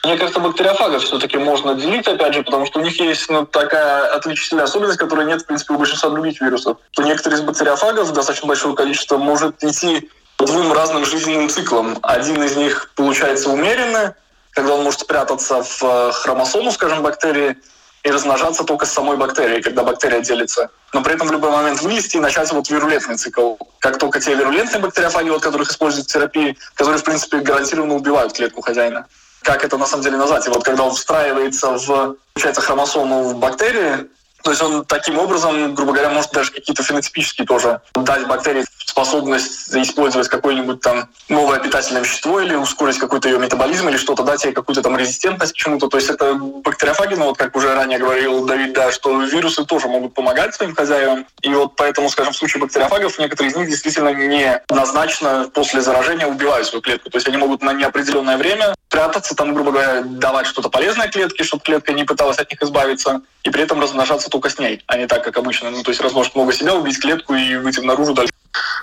Мне 0.02 0.16
кажется, 0.16 0.40
бактериофагов 0.40 1.02
все-таки 1.02 1.37
можно 1.37 1.75
делить, 1.75 2.09
опять 2.09 2.35
же, 2.35 2.42
потому 2.42 2.64
что 2.64 2.80
у 2.80 2.83
них 2.83 2.99
есть 3.00 3.28
ну, 3.28 3.45
такая 3.45 4.14
отличительная 4.14 4.64
особенность, 4.64 4.99
которой 4.99 5.26
нет, 5.26 5.42
в 5.42 5.47
принципе, 5.47 5.75
у 5.75 5.78
большинства 5.78 6.09
других 6.09 6.40
вирусов. 6.40 6.78
Что 6.92 7.02
некоторые 7.02 7.38
из 7.38 7.45
бактериофагов, 7.45 8.12
достаточно 8.12 8.49
большое 8.49 8.75
количество, 8.75 9.19
может 9.19 9.62
идти 9.62 10.09
двум 10.38 10.73
разным 10.73 11.04
жизненным 11.04 11.50
циклам. 11.50 11.99
Один 12.02 12.42
из 12.42 12.57
них 12.57 12.90
получается 12.97 13.50
умеренно, 13.50 14.14
когда 14.52 14.75
он 14.75 14.85
может 14.85 15.00
спрятаться 15.00 15.62
в 15.62 15.83
э, 15.83 16.12
хромосому, 16.12 16.73
скажем, 16.73 17.02
бактерии, 17.02 17.57
и 18.02 18.11
размножаться 18.11 18.64
только 18.64 18.87
с 18.87 18.92
самой 18.92 19.19
бактерией, 19.19 19.61
когда 19.61 19.85
бактерия 19.85 20.21
делится. 20.21 20.71
Но 20.95 21.02
при 21.02 21.14
этом 21.14 21.28
в 21.28 21.33
любой 21.33 21.50
момент 21.50 21.83
вылезти 21.83 22.16
и 22.16 22.21
начать 22.21 22.50
вот 22.50 22.71
вирулентный 22.71 23.16
цикл. 23.16 23.57
Как 23.78 23.99
только 23.99 24.21
те 24.21 24.35
вирулентные 24.35 24.80
бактериофаги, 24.80 25.28
вот, 25.28 25.42
которых 25.42 25.71
используют 25.71 26.09
в 26.09 26.12
терапии, 26.12 26.57
которые, 26.75 26.99
в 26.99 27.04
принципе, 27.04 27.40
гарантированно 27.40 27.95
убивают 27.95 28.33
клетку 28.33 28.62
хозяина 28.62 29.07
как 29.42 29.64
это 29.64 29.78
на 29.78 29.87
самом 29.87 30.02
деле 30.02 30.16
назвать. 30.16 30.47
И 30.47 30.50
вот 30.50 30.64
когда 30.64 30.85
он 30.85 30.94
встраивается 30.94 31.70
в, 31.70 32.16
получается, 32.35 32.61
хромосому 32.61 33.25
в 33.25 33.38
бактерии, 33.38 34.06
то 34.42 34.50
есть 34.50 34.62
он 34.62 34.85
таким 34.85 35.18
образом, 35.18 35.75
грубо 35.75 35.92
говоря, 35.92 36.11
может 36.11 36.30
даже 36.32 36.50
какие-то 36.50 36.82
фенотипические 36.82 37.47
тоже 37.47 37.80
дать 37.94 38.26
бактерии 38.26 38.64
способность 38.90 39.75
использовать 39.75 40.28
какое-нибудь 40.28 40.80
там 40.80 41.09
новое 41.28 41.59
питательное 41.61 42.02
вещество 42.02 42.40
или 42.40 42.54
ускорить 42.54 42.99
какой-то 42.99 43.28
ее 43.28 43.38
метаболизм 43.38 43.88
или 43.88 43.97
что-то, 43.97 44.23
дать 44.23 44.44
ей 44.44 44.52
какую-то 44.52 44.82
там 44.82 44.97
резистентность 44.97 45.52
к 45.54 45.56
чему-то. 45.56 45.88
То 45.88 45.97
есть 45.97 46.11
это 46.11 46.35
бактериофаги, 46.35 47.14
ну 47.14 47.26
вот 47.26 47.38
как 47.38 47.56
уже 47.56 47.75
ранее 47.75 47.99
говорил 47.99 48.44
Давид, 48.44 48.73
да, 48.73 48.92
что 48.92 49.23
вирусы 49.23 49.64
тоже 49.64 49.88
могут 49.88 50.14
помогать 50.14 50.54
своим 50.54 50.75
хозяевам. 50.75 51.26
И 51.42 51.49
вот 51.49 51.76
поэтому, 51.76 52.11
скажем, 52.11 52.32
в 52.32 52.37
случае 52.37 52.61
бактериофагов 52.61 53.18
некоторые 53.18 53.52
из 53.52 53.56
них 53.56 53.68
действительно 53.68 54.12
не 54.12 54.56
однозначно 54.68 55.50
после 55.54 55.80
заражения 55.80 56.26
убивают 56.26 56.66
свою 56.66 56.82
клетку. 56.82 57.11
То 57.11 57.16
есть 57.16 57.28
они 57.28 57.37
могут 57.37 57.62
на 57.62 57.73
неопределенное 57.73 58.37
время 58.37 58.75
прятаться, 58.88 59.35
там, 59.37 59.54
грубо 59.54 59.70
говоря, 59.70 60.02
давать 60.02 60.47
что-то 60.47 60.68
полезное 60.68 61.09
клетке, 61.09 61.44
чтобы 61.44 61.62
клетка 61.62 61.92
не 61.92 62.04
пыталась 62.04 62.38
от 62.38 62.50
них 62.50 62.61
избавиться, 62.61 63.23
и 63.44 63.50
при 63.50 63.62
этом 63.62 63.80
размножаться 63.80 64.28
только 64.28 64.50
с 64.50 64.59
ней, 64.59 64.82
а 64.87 64.97
не 64.97 65.06
так, 65.06 65.23
как 65.25 65.38
обычно. 65.38 65.70
Ну, 65.70 65.82
то 65.82 65.90
есть 65.90 66.00
размножить 66.00 66.35
много 66.35 66.52
себя, 66.52 66.75
убить 66.75 67.00
клетку 67.00 67.35
и 67.35 67.56
выйти 67.56 67.80
наружу 67.80 68.14
дальше. 68.14 68.30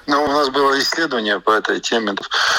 Ну, 0.07 0.23
у 0.23 0.27
нас 0.27 0.47
было 0.49 0.79
исследование 0.79 1.41
по 1.41 1.51
этой 1.51 1.81
теме. 1.81 2.15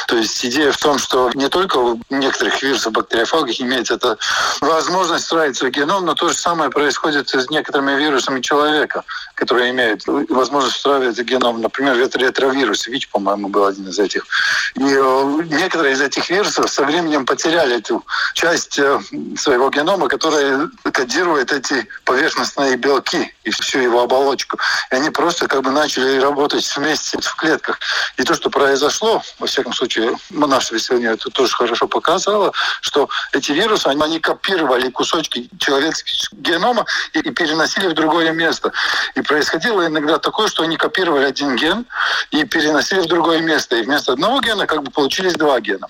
То 0.06 0.16
есть 0.16 0.44
идея 0.44 0.70
в 0.70 0.76
том, 0.76 0.98
что 0.98 1.30
не 1.34 1.48
только 1.48 1.78
у 1.78 1.98
некоторых 2.10 2.62
вирусов, 2.62 2.92
бактериофагов 2.92 3.58
имеется 3.60 3.94
эта 3.94 4.18
возможность 4.60 5.24
строить 5.24 5.56
свой 5.56 5.70
геном, 5.70 6.04
но 6.04 6.14
то 6.14 6.28
же 6.28 6.34
самое 6.34 6.70
происходит 6.70 7.30
с 7.30 7.48
некоторыми 7.48 7.92
вирусами 7.98 8.42
человека, 8.42 9.02
которые 9.34 9.70
имеют 9.70 10.02
возможность 10.06 10.76
встраивать 10.76 11.18
геном. 11.20 11.62
Например, 11.62 11.96
ретровирус, 11.96 12.86
ВИЧ, 12.86 13.08
по-моему, 13.08 13.48
был 13.48 13.64
один 13.64 13.88
из 13.88 13.98
этих. 13.98 14.26
И 14.74 14.84
э, 14.84 15.42
некоторые 15.46 15.94
из 15.94 16.02
этих 16.02 16.28
вирусов 16.28 16.70
со 16.70 16.84
временем 16.84 17.24
потеряли 17.24 17.78
эту 17.78 18.04
часть 18.34 18.78
э, 18.78 19.00
своего 19.38 19.70
генома, 19.70 20.08
которая 20.08 20.68
кодирует 20.92 21.52
эти 21.52 21.88
поверхностные 22.04 22.76
белки 22.76 23.32
и 23.44 23.50
всю 23.50 23.78
его 23.78 24.02
оболочку. 24.02 24.58
И 24.90 24.96
они 24.96 25.08
просто 25.08 25.48
как 25.48 25.62
бы 25.62 25.70
начали 25.70 26.18
работать 26.18 26.70
вместе 26.76 27.18
в 27.18 27.37
клетках. 27.38 27.78
И 28.16 28.22
то, 28.24 28.34
что 28.34 28.50
произошло, 28.50 29.22
во 29.38 29.46
всяком 29.46 29.72
случае, 29.72 30.16
наше 30.30 30.76
исследование 30.76 31.14
это 31.14 31.30
тоже 31.30 31.54
хорошо 31.54 31.88
показало, 31.88 32.52
что 32.80 33.08
эти 33.32 33.52
вирусы, 33.52 33.86
они, 33.86 34.02
они 34.02 34.20
копировали 34.20 34.90
кусочки 34.90 35.48
человеческого 35.58 36.40
генома 36.40 36.84
и, 37.14 37.20
и 37.20 37.30
переносили 37.30 37.88
в 37.88 37.94
другое 37.94 38.32
место. 38.32 38.72
И 39.14 39.22
происходило 39.22 39.86
иногда 39.86 40.18
такое, 40.18 40.48
что 40.48 40.62
они 40.62 40.76
копировали 40.76 41.24
один 41.24 41.56
ген 41.56 41.86
и 42.30 42.44
переносили 42.44 43.00
в 43.00 43.06
другое 43.06 43.40
место. 43.40 43.76
И 43.76 43.82
вместо 43.82 44.12
одного 44.12 44.40
гена 44.40 44.66
как 44.66 44.82
бы 44.82 44.90
получились 44.90 45.34
два 45.34 45.60
гена. 45.60 45.88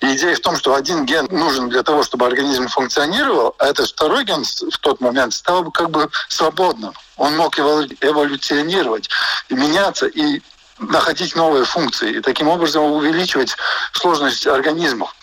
И 0.00 0.14
идея 0.14 0.34
в 0.34 0.40
том, 0.40 0.56
что 0.56 0.74
один 0.74 1.06
ген 1.06 1.26
нужен 1.30 1.68
для 1.68 1.82
того, 1.82 2.02
чтобы 2.02 2.26
организм 2.26 2.68
функционировал, 2.68 3.54
а 3.58 3.66
этот 3.66 3.88
второй 3.88 4.24
ген 4.24 4.44
в 4.44 4.78
тот 4.78 5.00
момент 5.00 5.34
стал 5.34 5.70
как 5.70 5.90
бы 5.90 6.10
свободным. 6.28 6.92
Он 7.16 7.36
мог 7.36 7.58
эволюционировать 7.58 9.08
меняться, 9.50 10.06
и 10.06 10.40
находить 10.80 11.36
новые 11.36 11.64
функции 11.64 12.16
и 12.16 12.20
таким 12.20 12.48
образом 12.48 12.84
увеличивать 12.84 13.56
сложность 13.92 14.46
организмов. 14.46 15.14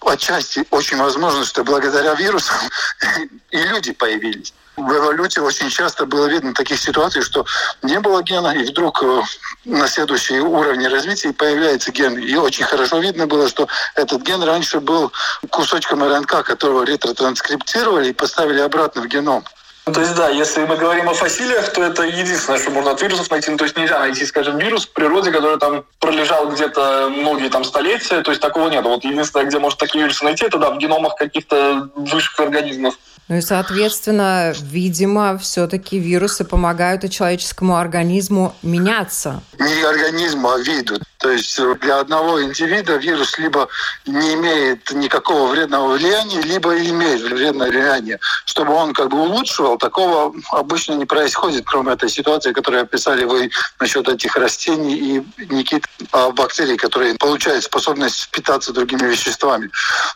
Отчасти 0.00 0.64
очень 0.70 0.98
возможно, 0.98 1.44
что 1.44 1.64
благодаря 1.64 2.14
вирусам 2.14 2.56
и 3.50 3.58
люди 3.58 3.92
появились. 3.92 4.54
В 4.76 4.92
эволюции 4.92 5.40
очень 5.40 5.70
часто 5.70 6.04
было 6.04 6.26
видно 6.26 6.52
таких 6.52 6.78
ситуаций, 6.78 7.22
что 7.22 7.46
не 7.82 7.98
было 7.98 8.22
гена, 8.22 8.54
и 8.54 8.62
вдруг 8.64 9.02
э, 9.02 9.22
на 9.64 9.88
следующие 9.88 10.42
уровни 10.42 10.84
развития 10.84 11.32
появляется 11.32 11.92
ген. 11.92 12.18
И 12.18 12.34
очень 12.34 12.64
хорошо 12.64 12.98
видно 12.98 13.26
было, 13.26 13.48
что 13.48 13.68
этот 13.94 14.20
ген 14.20 14.42
раньше 14.42 14.80
был 14.80 15.10
кусочком 15.48 16.04
РНК, 16.04 16.44
которого 16.44 16.84
ретро-транскриптировали 16.84 18.10
и 18.10 18.12
поставили 18.12 18.60
обратно 18.60 19.00
в 19.00 19.06
геном. 19.06 19.44
Ну, 19.88 19.92
то 19.92 20.00
есть, 20.00 20.16
да, 20.16 20.28
если 20.28 20.64
мы 20.64 20.76
говорим 20.76 21.08
о 21.08 21.14
фасилиях, 21.14 21.72
то 21.72 21.80
это 21.80 22.02
единственное, 22.02 22.58
что 22.58 22.70
можно 22.72 22.90
от 22.90 23.00
вирусов 23.00 23.30
найти. 23.30 23.52
Ну, 23.52 23.56
то 23.56 23.62
есть 23.62 23.76
нельзя 23.76 24.00
найти, 24.00 24.26
скажем, 24.26 24.58
вирус 24.58 24.84
в 24.84 24.92
природе, 24.92 25.30
который 25.30 25.60
там 25.60 25.84
пролежал 26.00 26.50
где-то 26.50 27.08
многие 27.08 27.48
там 27.50 27.62
столетия. 27.62 28.20
То 28.22 28.32
есть 28.32 28.42
такого 28.42 28.68
нет. 28.68 28.84
Вот 28.84 29.04
единственное, 29.04 29.46
где 29.46 29.60
может 29.60 29.78
такие 29.78 30.02
вирусы 30.02 30.24
найти, 30.24 30.44
это 30.44 30.58
да, 30.58 30.70
в 30.70 30.78
геномах 30.78 31.14
каких-то 31.14 31.88
высших 31.94 32.40
организмов. 32.40 32.98
Ну 33.28 33.36
и, 33.36 33.40
соответственно, 33.40 34.52
видимо, 34.60 35.38
все-таки 35.38 36.00
вирусы 36.00 36.44
помогают 36.44 37.04
и 37.04 37.10
человеческому 37.10 37.76
организму 37.76 38.56
меняться. 38.62 39.40
Не 39.58 39.82
организму, 39.82 40.50
а 40.50 40.58
виду. 40.58 41.00
То 41.18 41.30
есть 41.30 41.58
для 41.80 42.00
одного 42.00 42.42
индивида 42.42 42.96
вирус 42.96 43.38
либо 43.38 43.68
не 44.06 44.34
имеет 44.34 44.90
никакого 44.92 45.50
вредного 45.50 45.94
влияния, 45.94 46.40
либо 46.42 46.76
имеет 46.78 47.22
вредное 47.22 47.70
влияние. 47.70 48.18
Чтобы 48.44 48.74
он 48.74 48.92
как 48.92 49.08
бы 49.08 49.20
улучшивал, 49.20 49.78
такого 49.78 50.34
обычно 50.52 50.94
не 50.94 51.04
происходит, 51.06 51.64
кроме 51.66 51.92
этой 51.92 52.08
ситуации, 52.08 52.52
которую 52.52 52.82
описали 52.82 53.24
вы 53.24 53.50
насчет 53.80 54.08
этих 54.08 54.36
растений 54.36 54.94
и 54.96 55.44
никит 55.52 55.86
а, 56.12 56.30
бактерий, 56.30 56.76
которые 56.76 57.14
получают 57.14 57.64
способность 57.64 58.30
питаться 58.30 58.72
другими 58.72 59.08
веществами. 59.08 59.70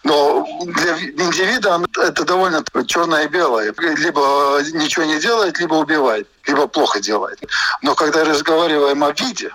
Но 0.05 0.47
для 0.65 0.99
индивида 0.99 1.81
это 2.03 2.25
довольно 2.25 2.65
черное 2.87 3.25
и 3.25 3.29
белое. 3.29 3.75
Либо 3.79 4.61
ничего 4.73 5.05
не 5.05 5.19
делает, 5.19 5.59
либо 5.59 5.75
убивает, 5.75 6.29
либо 6.47 6.67
плохо 6.67 7.01
делает. 7.01 7.39
Но 7.83 7.95
когда 7.95 8.25
разговариваем 8.25 9.03
о 9.05 9.13
виде, 9.13 9.51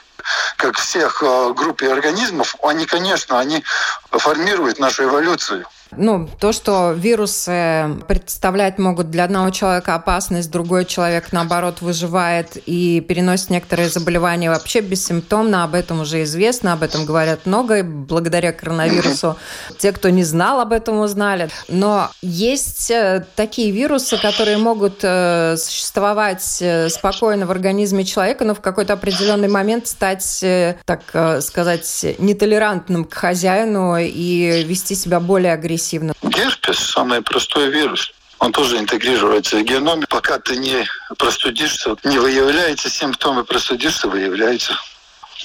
как 0.57 0.77
всех 0.77 1.21
э, 1.23 1.53
группе 1.53 1.91
организмов, 1.91 2.55
они, 2.63 2.85
конечно, 2.85 3.39
они 3.39 3.63
формируют 4.11 4.79
нашу 4.79 5.03
эволюцию. 5.03 5.65
Ну, 5.97 6.27
то, 6.39 6.51
что 6.51 6.93
вирусы 6.93 7.95
представлять 8.07 8.79
могут 8.79 9.11
для 9.11 9.23
одного 9.23 9.51
человека 9.51 9.95
опасность, 9.95 10.49
другой 10.51 10.85
человек, 10.85 11.31
наоборот, 11.31 11.81
выживает 11.81 12.57
и 12.65 13.01
переносит 13.01 13.51
некоторые 13.51 13.89
заболевания 13.89 14.49
вообще 14.49 14.81
бессимптомно, 14.81 15.63
об 15.63 15.75
этом 15.75 16.01
уже 16.01 16.23
известно, 16.23 16.73
об 16.73 16.83
этом 16.83 17.05
говорят 17.05 17.45
много, 17.45 17.79
и 17.79 17.81
благодаря 17.83 18.51
коронавирусу 18.51 19.37
те, 19.77 19.91
кто 19.91 20.09
не 20.09 20.23
знал, 20.23 20.59
об 20.59 20.73
этом 20.73 20.99
узнали. 20.99 21.49
Но 21.67 22.09
есть 22.21 22.89
э, 22.89 23.25
такие 23.35 23.71
вирусы, 23.71 24.17
которые 24.17 24.57
могут 24.57 24.99
э, 25.03 25.55
существовать 25.57 26.57
э, 26.61 26.89
спокойно 26.89 27.45
в 27.45 27.51
организме 27.51 28.05
человека, 28.05 28.43
но 28.43 28.55
в 28.55 28.59
какой-то 28.59 28.93
определенный 28.93 29.49
момент 29.49 29.87
стать, 29.87 30.43
так 30.85 31.41
сказать, 31.41 32.05
нетолерантным 32.17 33.05
к 33.05 33.13
хозяину 33.13 33.97
и 33.97 34.63
вести 34.67 34.95
себя 34.95 35.19
более 35.19 35.53
агрессивно 35.53 35.74
агрессивно? 35.75 36.13
Герпес– 36.23 36.77
самый 36.93 37.21
простой 37.21 37.69
вирус. 37.69 38.11
Он 38.39 38.51
тоже 38.51 38.77
интегрируется 38.77 39.57
в 39.57 39.63
геном. 39.63 40.03
Пока 40.09 40.39
ты 40.39 40.57
не 40.57 40.85
простудишься, 41.17 41.95
не 42.03 42.17
выявляются 42.19 42.89
симптомы, 42.89 43.43
простудишься, 43.43 44.07
выявляются. 44.07 44.73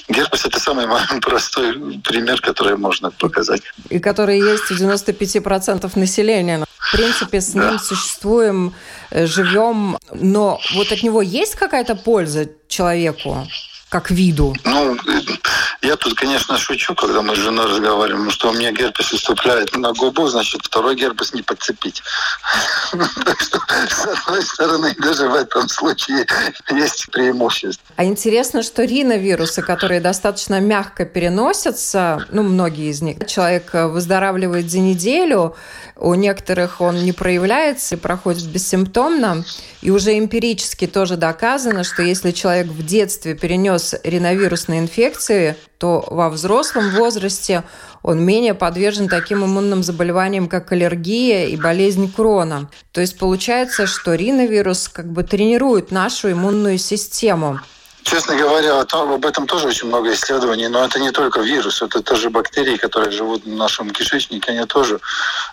Герпес– 0.09 0.45
это 0.45 0.59
самый 0.59 0.87
простой 1.21 1.73
пример, 2.03 2.41
который 2.41 2.77
можно 2.77 3.11
показать. 3.11 3.61
И 3.89 3.99
который 3.99 4.39
есть 4.39 4.71
у 4.71 4.75
95% 4.75 5.99
населения. 5.99 6.65
В 6.77 6.91
принципе, 6.91 7.39
с 7.39 7.53
ним 7.53 7.63
да. 7.63 7.79
существуем, 7.79 8.73
э, 9.11 9.25
живем, 9.25 9.97
но 10.13 10.59
вот 10.73 10.91
от 10.91 11.03
него 11.03 11.21
есть 11.21 11.55
какая-то 11.55 11.95
польза 11.95 12.49
человеку? 12.67 13.47
Как 13.91 14.09
виду? 14.09 14.55
Ну, 14.63 14.97
Я 15.81 15.97
тут, 15.97 16.13
конечно, 16.13 16.57
шучу, 16.57 16.95
когда 16.95 17.21
мы 17.21 17.35
с 17.35 17.39
женой 17.39 17.65
разговариваем, 17.65 18.31
что 18.31 18.49
у 18.49 18.53
меня 18.53 18.71
герпес 18.71 19.11
выступает 19.11 19.75
на 19.75 19.91
губу, 19.91 20.27
значит, 20.27 20.61
второй 20.63 20.95
герпес 20.95 21.33
не 21.33 21.41
подцепить. 21.41 22.01
С 22.93 24.05
одной 24.05 24.43
стороны, 24.43 24.95
даже 24.97 25.27
в 25.27 25.35
этом 25.35 25.67
случае 25.67 26.25
есть 26.69 27.11
преимущество. 27.11 27.83
А 27.97 28.05
интересно, 28.05 28.63
что 28.63 28.85
риновирусы, 28.85 29.61
которые 29.61 29.99
достаточно 29.99 30.61
мягко 30.61 31.03
переносятся, 31.03 32.25
ну, 32.31 32.43
многие 32.43 32.91
из 32.91 33.01
них, 33.01 33.27
человек 33.27 33.73
выздоравливает 33.73 34.71
за 34.71 34.79
неделю, 34.79 35.55
у 35.97 36.13
некоторых 36.13 36.79
он 36.79 37.03
не 37.03 37.11
проявляется 37.11 37.95
и 37.95 37.97
проходит 37.97 38.45
бессимптомно. 38.47 39.43
И 39.81 39.89
уже 39.89 40.17
эмпирически 40.17 40.87
тоже 40.87 41.17
доказано, 41.17 41.83
что 41.83 42.03
если 42.03 42.31
человек 42.31 42.67
в 42.67 42.85
детстве 42.85 43.33
перенес 43.33 43.80
риновирусные 44.03 44.79
инфекции, 44.79 45.55
то 45.77 46.05
во 46.09 46.29
взрослом 46.29 46.91
возрасте 46.91 47.63
он 48.03 48.23
менее 48.23 48.53
подвержен 48.53 49.07
таким 49.07 49.43
иммунным 49.43 49.83
заболеваниям, 49.83 50.47
как 50.47 50.71
аллергия 50.71 51.47
и 51.47 51.57
болезнь 51.57 52.11
крона. 52.11 52.69
То 52.91 53.01
есть 53.01 53.17
получается, 53.17 53.87
что 53.87 54.15
риновирус 54.15 54.87
как 54.87 55.11
бы 55.11 55.23
тренирует 55.23 55.91
нашу 55.91 56.31
иммунную 56.31 56.77
систему. 56.77 57.59
Честно 58.03 58.35
говоря, 58.35 58.81
об 58.81 59.25
этом 59.25 59.47
тоже 59.47 59.67
очень 59.67 59.87
много 59.87 60.11
исследований, 60.13 60.67
но 60.67 60.83
это 60.83 60.99
не 60.99 61.11
только 61.11 61.41
вирус, 61.41 61.81
это 61.81 62.01
тоже 62.01 62.29
бактерии, 62.29 62.75
которые 62.75 63.11
живут 63.11 63.43
в 63.45 63.47
нашем 63.47 63.91
кишечнике, 63.91 64.51
они 64.51 64.65
тоже 64.65 64.99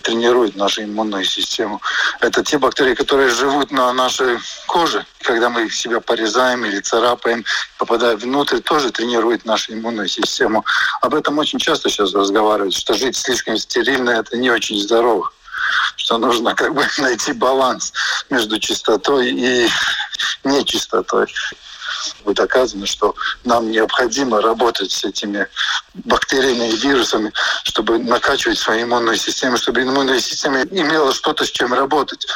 тренируют 0.02 0.56
нашу 0.56 0.82
иммунную 0.82 1.24
систему. 1.24 1.80
Это 2.20 2.42
те 2.42 2.58
бактерии, 2.58 2.94
которые 2.94 3.28
живут 3.28 3.70
на 3.70 3.92
нашей 3.92 4.38
коже, 4.66 5.04
когда 5.22 5.50
мы 5.50 5.68
себя 5.70 6.00
порезаем 6.00 6.64
или 6.64 6.80
царапаем, 6.80 7.44
попадая 7.78 8.16
внутрь, 8.16 8.60
тоже 8.60 8.90
тренирует 8.90 9.44
нашу 9.44 9.74
иммунную 9.74 10.08
систему. 10.08 10.64
Об 11.02 11.14
этом 11.14 11.38
очень 11.38 11.58
часто 11.58 11.90
сейчас 11.90 12.14
разговаривают, 12.14 12.74
что 12.74 12.94
жить 12.94 13.16
слишком 13.16 13.56
стерильно– 13.58 14.10
это 14.20 14.36
не 14.36 14.50
очень 14.50 14.78
здорово 14.80 15.30
что 15.96 16.18
нужно 16.18 16.54
как 16.54 16.72
бы 16.74 16.86
найти 16.98 17.32
баланс 17.32 17.92
между 18.30 18.58
чистотой 18.58 19.30
и 19.30 19.68
нечистотой 20.44 21.26
доказано, 22.26 22.86
что 22.86 23.14
нам 23.44 23.70
необходимо 23.70 24.40
работать 24.40 24.90
с 24.92 25.04
этими 25.04 25.46
бактериями 25.94 26.70
и 26.70 26.76
вирусами, 26.76 27.32
чтобы 27.64 27.98
накачивать 27.98 28.58
свою 28.58 28.86
иммунную 28.86 29.16
систему, 29.16 29.56
чтобы 29.56 29.82
иммунная 29.82 30.20
система 30.20 30.62
имела 30.62 31.12
что-то, 31.12 31.44
с 31.44 31.50
чем 31.50 31.72
работать, 31.72 32.26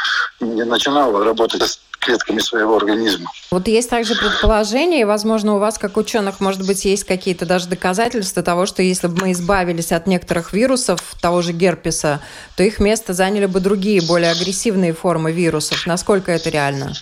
не 0.40 0.64
начинала 0.64 1.24
работать 1.24 1.62
с 1.62 1.78
клетками 2.02 2.40
своего 2.40 2.76
организма. 2.76 3.30
Вот 3.50 3.68
есть 3.68 3.88
также 3.88 4.14
предположение, 4.16 5.02
и, 5.02 5.04
возможно, 5.04 5.54
у 5.54 5.58
вас, 5.58 5.78
как 5.78 5.96
ученых, 5.96 6.40
может 6.40 6.66
быть, 6.66 6.84
есть 6.84 7.04
какие-то 7.04 7.46
даже 7.46 7.68
доказательства 7.68 8.42
того, 8.42 8.66
что 8.66 8.82
если 8.82 9.06
бы 9.06 9.22
мы 9.22 9.32
избавились 9.32 9.92
от 9.92 10.06
некоторых 10.06 10.52
вирусов, 10.52 11.00
того 11.20 11.42
же 11.42 11.52
герпеса, 11.52 12.20
то 12.56 12.64
их 12.64 12.80
место 12.80 13.14
заняли 13.14 13.46
бы 13.46 13.60
другие, 13.60 14.02
более 14.02 14.32
агрессивные 14.32 14.92
формы 14.92 15.32
вирусов. 15.32 15.86
Насколько 15.86 16.32
это 16.32 16.50
реально? 16.50 16.92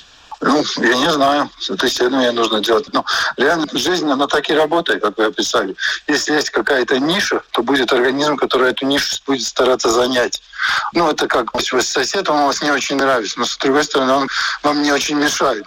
Ну, 0.40 0.64
я 0.78 0.96
не 0.96 1.10
знаю. 1.10 1.50
Это 1.68 1.86
исследование 1.86 2.32
нужно 2.32 2.60
делать. 2.60 2.86
Но 2.92 3.04
реально 3.36 3.66
жизнь, 3.74 4.10
она 4.10 4.26
так 4.26 4.48
и 4.48 4.54
работает, 4.54 5.02
как 5.02 5.18
вы 5.18 5.26
описали. 5.26 5.76
Если 6.08 6.32
есть 6.32 6.50
какая-то 6.50 6.98
ниша, 6.98 7.42
то 7.50 7.62
будет 7.62 7.92
организм, 7.92 8.36
который 8.36 8.70
эту 8.70 8.86
нишу 8.86 9.16
будет 9.26 9.46
стараться 9.46 9.90
занять. 9.90 10.40
Ну, 10.94 11.10
это 11.10 11.26
как 11.26 11.50
сосед, 11.60 12.28
он 12.28 12.44
вас 12.44 12.62
не 12.62 12.70
очень 12.70 12.96
нравится, 12.96 13.38
но 13.38 13.44
с 13.44 13.56
другой 13.58 13.84
стороны, 13.84 14.12
он 14.12 14.28
вам 14.62 14.82
не 14.82 14.92
очень 14.92 15.16
мешает. 15.16 15.64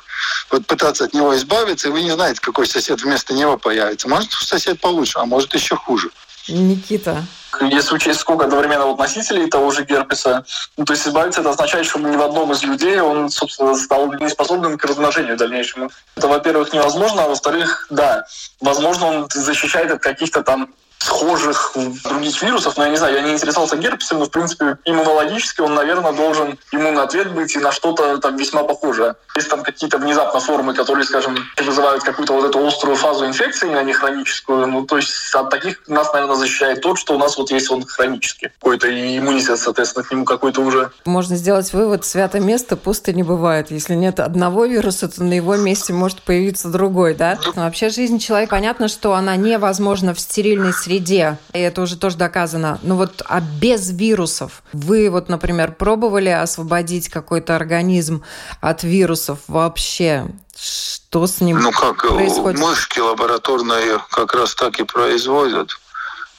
Вот 0.50 0.66
пытаться 0.66 1.06
от 1.06 1.14
него 1.14 1.36
избавиться, 1.36 1.88
и 1.88 1.92
вы 1.92 2.02
не 2.02 2.12
знаете, 2.12 2.42
какой 2.42 2.68
сосед 2.68 3.02
вместо 3.02 3.34
него 3.34 3.58
появится. 3.58 4.08
Может, 4.08 4.32
сосед 4.32 4.80
получше, 4.80 5.20
а 5.20 5.26
может, 5.26 5.54
еще 5.54 5.76
хуже. 5.76 6.10
Никита, 6.48 7.24
если 7.62 7.96
учесть, 7.96 8.20
сколько 8.20 8.46
одновременно 8.46 8.86
вот 8.86 9.00
носителей 9.00 9.50
того 9.50 9.72
же 9.72 9.84
герпеса, 9.86 10.46
ну, 10.78 10.86
то 10.86 10.94
есть 10.94 11.08
избавиться 11.08 11.42
это 11.42 11.52
означает, 11.52 11.86
что 11.86 12.00
ни 12.00 12.16
в 12.16 12.22
одном 12.22 12.52
из 12.52 12.64
людей 12.64 13.00
он, 13.00 13.30
собственно, 13.30 13.76
стал 13.76 14.12
неспособным 14.14 14.78
к 14.78 14.84
размножению 14.84 15.38
дальнейшему. 15.38 15.90
Это, 16.16 16.28
во-первых, 16.28 16.74
невозможно, 16.74 17.24
а 17.24 17.28
во-вторых, 17.28 17.88
да, 17.90 18.26
возможно, 18.60 19.06
он 19.08 19.28
защищает 19.34 19.92
от 19.92 20.02
каких-то 20.02 20.44
там 20.44 20.70
схожих 21.04 21.76
других 22.06 22.42
вирусов, 22.42 22.78
но 22.78 22.86
я 22.86 22.90
не 22.90 22.96
знаю, 22.96 23.16
я 23.16 23.22
не 23.22 23.32
интересовался 23.34 23.76
герпесом, 23.76 24.20
но 24.20 24.26
в 24.26 24.32
принципе 24.32 24.78
иммунологически 24.86 25.62
он, 25.62 25.74
наверное, 25.74 26.14
должен 26.14 26.58
иммунный 26.72 27.04
ответ 27.04 27.32
быть 27.34 27.56
и 27.56 27.60
на 27.60 27.72
что-то 27.72 28.18
там 28.20 28.38
весьма 28.38 28.64
похожее. 28.64 29.16
Есть 29.36 29.50
там 29.50 29.64
какие-то 29.64 29.98
внезапно 29.98 30.40
формы, 30.40 30.74
которые, 30.74 31.06
скажем, 31.06 31.38
вызывают 31.62 32.04
какую-то 32.04 32.34
вот 32.34 32.46
эту 32.46 32.66
острую 32.66 32.96
фазу 32.96 33.26
инфекции, 33.26 33.74
а 33.74 33.84
не 33.84 33.94
хроническую, 33.94 34.68
ну 34.68 34.86
то 34.86 34.98
есть 34.98 35.34
от 35.34 35.50
таких 35.50 35.82
нас, 35.88 36.14
наверное, 36.14 36.38
защищает 36.38 36.82
тот, 36.82 36.98
что 36.98 37.16
у 37.16 37.18
нас 37.18 37.38
вот 37.38 37.52
есть 37.52 37.70
он 37.70 37.86
хронический. 37.86 38.50
Какой-то 38.60 38.90
иммунитет, 38.90 39.60
соответственно, 39.60 40.06
к 40.06 40.12
нему 40.12 40.26
какой-то 40.26 40.62
уже. 40.62 40.92
Можно 41.06 41.36
сделать 41.36 41.74
вывод, 41.74 42.06
святое 42.06 42.42
место 42.42 42.78
пусто 42.78 43.12
не 43.12 43.24
бывает. 43.24 43.72
Если 43.72 43.96
нет 43.96 44.20
одного 44.20 44.66
вируса, 44.66 45.10
то 45.10 45.24
на 45.24 45.34
его 45.34 45.58
месте 45.58 45.92
может 45.92 46.22
появиться 46.22 46.70
другой, 46.70 47.14
да? 47.14 47.38
Но 47.56 47.64
вообще 47.64 47.90
жизнь 47.90 48.20
человека, 48.20 48.52
понятно, 48.52 48.88
что 48.88 49.14
она 49.14 49.36
невозможна 49.36 50.14
в 50.14 50.20
стерильной 50.20 50.72
среде, 50.74 50.93
среде, 50.94 51.38
и 51.54 51.60
это 51.60 51.82
уже 51.82 51.98
тоже 51.98 52.18
доказано. 52.18 52.80
Ну 52.84 52.96
вот, 52.96 53.22
а 53.26 53.42
без 53.42 53.92
вирусов 53.92 54.64
вы 54.74 55.10
вот, 55.10 55.30
например, 55.30 55.74
пробовали 55.74 56.30
освободить 56.30 57.10
какой-то 57.10 57.56
организм 57.56 58.24
от 58.62 58.84
вирусов 58.84 59.40
вообще? 59.48 60.28
Что 60.56 61.26
с 61.26 61.42
ним 61.42 61.60
ну, 61.60 61.72
как, 61.72 62.08
происходит? 62.08 62.60
Мышки 62.60 63.00
лабораторные 63.00 64.00
как 64.12 64.34
раз 64.34 64.54
так 64.56 64.80
и 64.80 64.84
производят. 64.84 65.72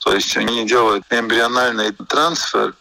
То 0.04 0.14
есть 0.14 0.36
они 0.36 0.66
делают 0.66 1.04
эмбриональный 1.10 1.92
трансфер 1.92 2.74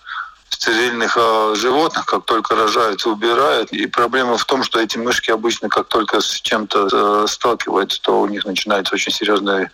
стерильных 0.49 1.17
а, 1.19 1.55
животных, 1.55 2.05
как 2.05 2.25
только 2.25 2.55
рожают, 2.55 3.05
убирают. 3.05 3.71
И 3.71 3.87
проблема 3.87 4.37
в 4.37 4.45
том, 4.45 4.63
что 4.63 4.79
эти 4.79 4.97
мышки 4.97 5.31
обычно, 5.31 5.67
как 5.67 5.87
только 5.87 6.21
с 6.21 6.39
чем-то 6.41 7.23
э, 7.23 7.27
сталкиваются, 7.27 7.99
то 8.01 8.21
у 8.21 8.27
них 8.27 8.45
начинаются 8.45 8.93
очень 8.93 9.11
серьезные 9.11 9.71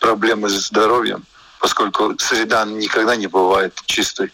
проблемы 0.00 0.48
с 0.48 0.68
здоровьем 0.68 1.24
поскольку 1.62 2.14
среда 2.18 2.64
никогда 2.64 3.14
не 3.14 3.28
бывает 3.28 3.80
чистой. 3.86 4.32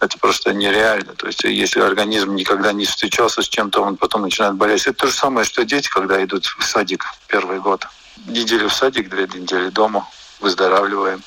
Это 0.00 0.18
просто 0.18 0.54
нереально. 0.54 1.12
То 1.12 1.26
есть 1.26 1.44
если 1.44 1.80
организм 1.80 2.34
никогда 2.34 2.72
не 2.72 2.86
встречался 2.86 3.42
с 3.42 3.48
чем-то, 3.48 3.82
он 3.82 3.96
потом 3.98 4.22
начинает 4.22 4.54
болеть. 4.54 4.86
Это 4.86 4.94
то 4.94 5.06
же 5.06 5.12
самое, 5.12 5.44
что 5.44 5.62
дети, 5.66 5.88
когда 5.88 6.24
идут 6.24 6.46
в 6.46 6.64
садик 6.64 7.04
первый 7.28 7.60
год. 7.60 7.86
Неделю 8.26 8.70
в 8.70 8.74
садик, 8.74 9.10
две 9.10 9.24
недели 9.24 9.68
дома, 9.68 10.08
выздоравливаем. 10.40 11.22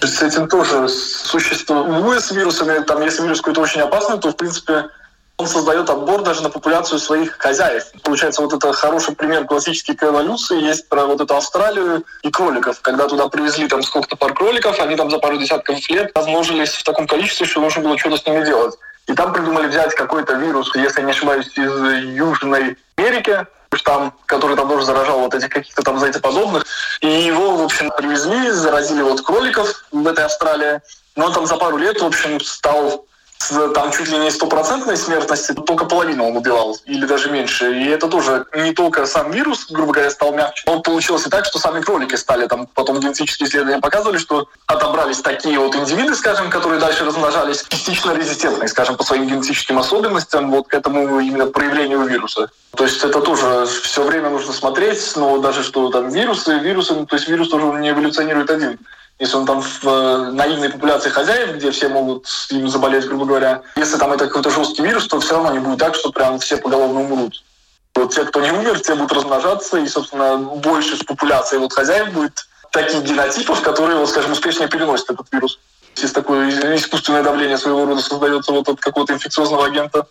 С 0.00 0.20
этим 0.20 0.48
тоже 0.48 0.88
существует 0.88 2.24
с 2.24 2.32
вирусами. 2.32 2.82
Там, 2.82 3.00
если 3.02 3.22
вирус 3.22 3.38
какой-то 3.38 3.60
очень 3.60 3.82
опасный, 3.82 4.18
то, 4.18 4.32
в 4.32 4.36
принципе, 4.36 4.88
он 5.42 5.48
создает 5.48 5.90
отбор 5.90 6.22
даже 6.22 6.42
на 6.42 6.50
популяцию 6.50 7.00
своих 7.00 7.36
хозяев. 7.36 7.84
Получается, 8.02 8.42
вот 8.42 8.52
это 8.52 8.72
хороший 8.72 9.14
пример 9.14 9.44
классический 9.44 9.94
к 9.94 10.04
эволюции 10.04 10.60
есть 10.60 10.88
про 10.88 11.04
вот 11.06 11.20
эту 11.20 11.36
Австралию 11.36 12.04
и 12.22 12.30
кроликов. 12.30 12.80
Когда 12.80 13.08
туда 13.08 13.28
привезли 13.28 13.66
там 13.66 13.82
сколько-то 13.82 14.16
пар 14.16 14.34
кроликов, 14.34 14.78
они 14.78 14.94
там 14.94 15.10
за 15.10 15.18
пару 15.18 15.36
десятков 15.36 15.76
лет 15.90 16.12
размножились 16.14 16.70
в 16.70 16.84
таком 16.84 17.08
количестве, 17.08 17.46
что 17.46 17.60
нужно 17.60 17.82
было 17.82 17.98
что-то 17.98 18.18
с 18.18 18.26
ними 18.26 18.44
делать. 18.44 18.74
И 19.08 19.14
там 19.14 19.32
придумали 19.32 19.66
взять 19.66 19.94
какой-то 19.96 20.34
вирус, 20.34 20.72
если 20.76 21.02
не 21.02 21.10
ошибаюсь, 21.10 21.48
из 21.56 22.04
Южной 22.16 22.76
Америки, 22.96 23.44
штамм, 23.74 24.14
который 24.26 24.54
там 24.54 24.68
тоже 24.68 24.84
заражал 24.84 25.20
вот 25.20 25.34
этих 25.34 25.48
каких-то 25.48 25.82
там 25.82 25.98
зайцеподобных. 25.98 26.64
И 27.00 27.08
его, 27.08 27.56
в 27.56 27.62
общем, 27.62 27.90
привезли, 27.96 28.50
заразили 28.50 29.02
вот 29.02 29.22
кроликов 29.22 29.84
в 29.90 30.06
этой 30.06 30.24
Австралии. 30.24 30.80
Но 31.16 31.26
он 31.26 31.32
там 31.32 31.46
за 31.46 31.56
пару 31.56 31.78
лет, 31.78 32.00
в 32.00 32.06
общем, 32.06 32.38
стал 32.40 33.06
там 33.74 33.90
чуть 33.92 34.08
ли 34.08 34.18
не 34.18 34.30
стопроцентной 34.30 34.96
смертности, 34.96 35.52
только 35.52 35.84
половину 35.84 36.28
он 36.28 36.36
убивал, 36.36 36.76
или 36.84 37.06
даже 37.06 37.30
меньше. 37.30 37.72
И 37.72 37.86
это 37.88 38.08
тоже 38.08 38.46
не 38.54 38.72
только 38.72 39.06
сам 39.06 39.30
вирус, 39.30 39.66
грубо 39.70 39.92
говоря, 39.92 40.10
стал 40.10 40.32
мягче. 40.32 40.62
Он 40.66 40.82
получился 40.82 41.30
так, 41.30 41.44
что 41.44 41.58
сами 41.58 41.80
кролики 41.80 42.14
стали 42.14 42.46
там, 42.46 42.66
потом 42.74 43.00
генетические 43.00 43.48
исследования 43.48 43.80
показывали, 43.80 44.18
что 44.18 44.48
отобрались 44.66 45.20
такие 45.20 45.58
вот 45.58 45.74
индивиды, 45.74 46.14
скажем, 46.14 46.50
которые 46.50 46.80
дальше 46.80 47.04
размножались, 47.04 47.64
частично 47.68 48.12
резистентные, 48.12 48.68
скажем, 48.68 48.96
по 48.96 49.04
своим 49.04 49.26
генетическим 49.26 49.78
особенностям, 49.78 50.50
вот 50.50 50.68
к 50.68 50.74
этому 50.74 51.20
именно 51.20 51.46
проявлению 51.46 52.02
вируса. 52.06 52.50
То 52.76 52.84
есть 52.84 53.04
это 53.04 53.20
тоже 53.20 53.66
все 53.82 54.02
время 54.02 54.30
нужно 54.30 54.52
смотреть, 54.52 55.12
но 55.16 55.38
даже 55.38 55.62
что 55.62 55.90
там 55.90 56.08
вирусы, 56.08 56.58
вирусы, 56.58 56.94
то 57.06 57.16
есть 57.16 57.28
вирус 57.28 57.48
тоже 57.48 57.66
не 57.78 57.90
эволюционирует 57.90 58.50
один 58.50 58.78
если 59.22 59.36
он 59.36 59.46
там 59.46 59.62
в 59.62 59.86
э, 59.86 60.32
наивной 60.32 60.68
популяции 60.68 61.08
хозяев, 61.08 61.54
где 61.54 61.70
все 61.70 61.88
могут 61.88 62.26
им 62.50 62.68
заболеть, 62.68 63.06
грубо 63.06 63.24
говоря, 63.24 63.62
если 63.76 63.96
там 63.96 64.12
это 64.12 64.26
какой-то 64.26 64.50
жесткий 64.50 64.82
вирус, 64.82 65.06
то 65.06 65.20
все 65.20 65.34
равно 65.34 65.52
не 65.52 65.60
будет 65.60 65.78
так, 65.78 65.94
что 65.94 66.10
прям 66.10 66.40
все 66.40 66.56
поголовно 66.56 67.02
умрут. 67.02 67.44
Вот 67.94 68.12
те, 68.12 68.24
кто 68.24 68.40
не 68.40 68.50
умер, 68.50 68.80
те 68.80 68.96
будут 68.96 69.12
размножаться, 69.12 69.78
и, 69.78 69.86
собственно, 69.86 70.38
больше 70.38 70.96
с 70.96 71.04
популяции 71.04 71.56
вот 71.58 71.72
хозяев 71.72 72.12
будет 72.12 72.48
таких 72.72 73.04
генотипов, 73.04 73.60
которые, 73.60 73.96
вот, 74.00 74.08
скажем, 74.08 74.32
успешнее 74.32 74.68
переносят 74.68 75.10
этот 75.10 75.28
вирус. 75.30 75.60
Если 75.94 76.08
такое 76.08 76.74
искусственное 76.74 77.22
давление 77.22 77.58
своего 77.58 77.84
рода 77.84 78.00
создается 78.00 78.50
вот 78.50 78.68
от 78.68 78.80
какого-то 78.80 79.12
инфекциозного 79.12 79.66
агента. 79.66 80.04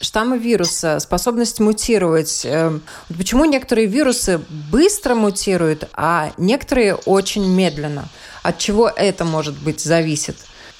штаммы 0.00 0.38
вируса, 0.38 1.00
способность 1.00 1.58
мутировать. 1.58 2.42
Эм, 2.44 2.80
почему 3.08 3.44
некоторые 3.44 3.88
вирусы 3.88 4.40
быстро 4.70 5.16
мутируют, 5.16 5.88
а 5.94 6.30
некоторые 6.36 6.94
очень 6.94 7.44
медленно? 7.44 8.08
От 8.42 8.58
чего 8.58 8.88
это, 8.88 9.24
может 9.24 9.54
быть, 9.54 9.80
зависит? 9.80 10.36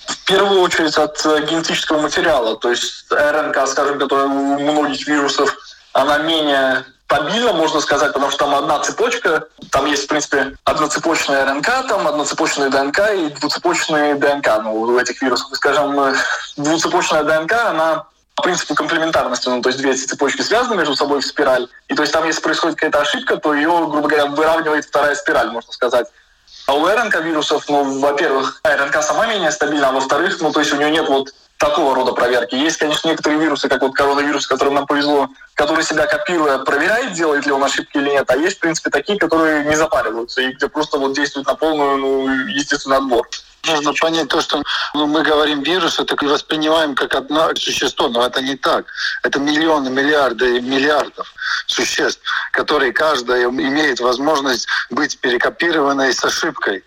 В 0.06 0.24
первую 0.24 0.60
очередь 0.60 0.96
от 0.96 1.24
э, 1.24 1.46
генетического 1.48 2.00
материала. 2.00 2.56
То 2.56 2.70
есть 2.70 3.06
РНК, 3.10 3.68
скажем, 3.68 3.98
которая 3.98 4.26
у 4.26 4.58
многих 4.58 5.06
вирусов, 5.06 5.56
она 5.92 6.18
менее 6.18 6.84
стабильно, 7.12 7.52
можно 7.52 7.80
сказать, 7.80 8.12
потому 8.12 8.30
что 8.30 8.46
там 8.46 8.54
одна 8.54 8.78
цепочка, 8.80 9.44
там 9.70 9.86
есть, 9.86 10.04
в 10.04 10.08
принципе, 10.08 10.56
одноцепочная 10.64 11.44
РНК, 11.44 11.66
там 11.88 12.08
одноцепочная 12.08 12.70
ДНК 12.70 13.00
и 13.14 13.28
двуцепочные 13.38 14.14
ДНК 14.14 14.48
ну, 14.62 14.80
у 14.80 14.98
этих 14.98 15.20
вирусов. 15.20 15.48
Скажем, 15.52 15.98
э, 16.00 16.14
двуцепочная 16.56 17.22
ДНК, 17.22 17.52
она 17.52 18.06
по 18.34 18.44
принципу 18.44 18.74
комплементарности, 18.74 19.48
ну, 19.48 19.60
то 19.60 19.68
есть 19.68 19.78
две 19.78 19.92
эти 19.92 20.06
цепочки 20.06 20.40
связаны 20.40 20.76
между 20.76 20.96
собой 20.96 21.20
в 21.20 21.26
спираль, 21.26 21.68
и 21.88 21.94
то 21.94 22.02
есть 22.02 22.14
там, 22.14 22.26
если 22.26 22.40
происходит 22.40 22.76
какая-то 22.76 23.02
ошибка, 23.02 23.36
то 23.36 23.52
ее, 23.52 23.68
грубо 23.68 24.08
говоря, 24.08 24.26
выравнивает 24.26 24.86
вторая 24.86 25.14
спираль, 25.14 25.50
можно 25.50 25.70
сказать. 25.70 26.06
А 26.66 26.74
у 26.74 26.86
РНК 26.86 27.20
вирусов, 27.20 27.64
ну, 27.68 28.00
во-первых, 28.00 28.60
РНК 28.64 29.02
сама 29.02 29.26
менее 29.26 29.50
стабильна, 29.50 29.88
а 29.88 29.92
во-вторых, 29.92 30.40
ну, 30.40 30.52
то 30.52 30.60
есть 30.60 30.72
у 30.72 30.76
нее 30.76 30.90
нет 30.90 31.08
вот 31.08 31.34
такого 31.58 31.94
рода 31.94 32.12
проверки. 32.12 32.54
Есть, 32.56 32.78
конечно, 32.78 33.08
некоторые 33.08 33.40
вирусы, 33.40 33.68
как 33.68 33.82
вот 33.82 33.94
коронавирус, 33.94 34.46
которым 34.46 34.74
нам 34.74 34.86
повезло, 34.86 35.28
который 35.54 35.84
себя 35.84 36.06
копируя, 36.06 36.58
проверяет, 36.58 37.12
делает 37.12 37.46
ли 37.46 37.52
он 37.52 37.62
ошибки 37.62 37.98
или 37.98 38.10
нет. 38.10 38.28
А 38.28 38.36
есть, 38.36 38.56
в 38.56 38.60
принципе, 38.60 38.90
такие, 38.90 39.18
которые 39.18 39.64
не 39.64 39.76
запариваются 39.76 40.42
и 40.42 40.52
где 40.52 40.68
просто 40.68 40.98
вот 40.98 41.14
действуют 41.14 41.46
на 41.46 41.54
полную, 41.54 41.98
ну, 41.98 42.28
естественный 42.48 42.96
отбор. 42.96 43.28
Нужно 43.66 43.92
понять 43.94 44.28
то, 44.28 44.40
что 44.40 44.62
ну, 44.92 45.06
мы 45.06 45.22
говорим 45.22 45.62
вирус, 45.62 46.00
это 46.00 46.16
воспринимаем 46.26 46.96
как 46.96 47.14
одно 47.14 47.54
существо, 47.54 48.08
но 48.08 48.26
это 48.26 48.42
не 48.42 48.56
так. 48.56 48.86
Это 49.22 49.38
миллионы, 49.38 49.88
миллиарды, 49.88 50.60
миллиардов 50.60 51.32
существ, 51.66 52.22
которые 52.50 52.92
каждая 52.92 53.44
имеет 53.44 54.00
возможность 54.00 54.66
быть 54.90 55.18
перекопированной 55.20 56.12
с 56.12 56.24
ошибкой. 56.24 56.82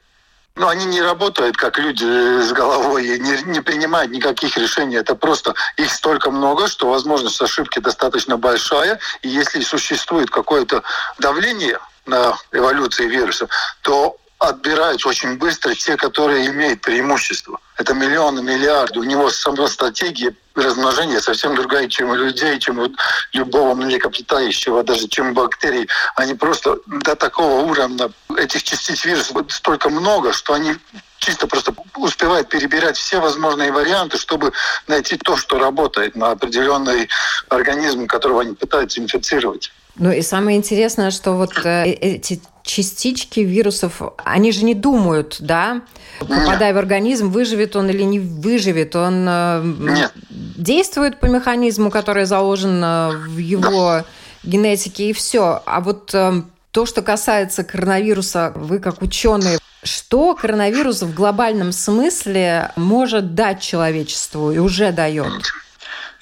Но 0.57 0.67
они 0.67 0.85
не 0.85 1.01
работают 1.01 1.55
как 1.55 1.77
люди 1.77 2.03
с 2.03 2.51
головой 2.51 3.05
и 3.05 3.19
не, 3.19 3.41
не 3.43 3.61
принимают 3.61 4.11
никаких 4.11 4.57
решений. 4.57 4.95
Это 4.97 5.15
просто 5.15 5.53
их 5.77 5.91
столько 5.91 6.29
много, 6.29 6.67
что 6.67 6.89
возможность 6.89 7.41
ошибки 7.41 7.79
достаточно 7.79 8.37
большая. 8.37 8.99
И 9.21 9.29
если 9.29 9.61
существует 9.61 10.29
какое-то 10.29 10.83
давление 11.19 11.79
на 12.05 12.37
эволюции 12.51 13.07
вируса, 13.07 13.47
то 13.81 14.17
отбираются 14.39 15.07
очень 15.07 15.37
быстро 15.37 15.73
те, 15.73 15.97
которые 15.97 16.47
имеют 16.47 16.81
преимущество. 16.81 17.59
Это 17.77 17.93
миллионы, 17.93 18.41
миллиарды. 18.41 18.99
У 18.99 19.03
него 19.03 19.29
сама 19.29 19.67
стратегия 19.67 20.35
размножения 20.55 21.19
совсем 21.19 21.55
другая, 21.55 21.87
чем 21.87 22.09
у 22.09 22.15
людей, 22.15 22.59
чем 22.59 22.79
у 22.79 22.89
любого 23.33 23.75
млекопитающего, 23.75 24.83
даже 24.83 25.07
чем 25.07 25.33
бактерий. 25.33 25.87
Они 26.15 26.33
просто 26.33 26.77
до 26.87 27.15
такого 27.15 27.61
уровня 27.61 28.09
этих 28.37 28.63
частиц 28.63 29.05
вируса 29.05 29.33
столько 29.49 29.89
много, 29.89 30.31
что 30.33 30.53
они 30.53 30.75
чисто 31.19 31.47
просто 31.47 31.73
успевают 31.97 32.49
перебирать 32.49 32.97
все 32.97 33.19
возможные 33.19 33.71
варианты, 33.71 34.17
чтобы 34.17 34.53
найти 34.87 35.17
то, 35.17 35.35
что 35.35 35.57
работает 35.57 36.15
на 36.15 36.31
определенный 36.31 37.09
организм, 37.49 38.05
которого 38.07 38.41
они 38.41 38.53
пытаются 38.53 39.01
инфицировать. 39.01 39.71
Ну 39.97 40.11
и 40.11 40.21
самое 40.21 40.57
интересное, 40.57 41.09
что 41.09 41.31
вот 41.31 41.57
э, 41.65 41.85
эти 41.85 42.41
частички 42.65 43.41
вирусов, 43.41 44.01
они 44.17 44.51
же 44.51 44.65
не 44.65 44.73
думают, 44.73 45.37
да, 45.39 45.81
попадая 46.19 46.73
в 46.73 46.77
организм, 46.77 47.29
выживет 47.29 47.75
он 47.75 47.89
или 47.89 48.01
не 48.01 48.19
выживет. 48.19 48.95
Он 48.95 49.25
э, 49.27 49.61
Нет. 49.63 50.13
действует 50.29 51.19
по 51.19 51.27
механизму, 51.27 51.91
который 51.91 52.25
заложен 52.25 52.83
э, 52.83 53.09
в 53.11 53.37
его 53.37 54.03
генетике, 54.43 55.09
и 55.09 55.13
все. 55.13 55.61
А 55.65 55.79
вот 55.79 56.13
э, 56.13 56.41
то, 56.71 56.85
что 56.85 57.01
касается 57.03 57.63
коронавируса, 57.63 58.51
вы 58.55 58.79
как 58.79 59.01
ученые, 59.01 59.59
что 59.83 60.33
коронавирус 60.33 61.03
в 61.03 61.13
глобальном 61.13 61.71
смысле 61.71 62.71
может 62.75 63.35
дать 63.35 63.61
человечеству 63.61 64.51
и 64.51 64.57
уже 64.57 64.91
дает? 64.91 65.31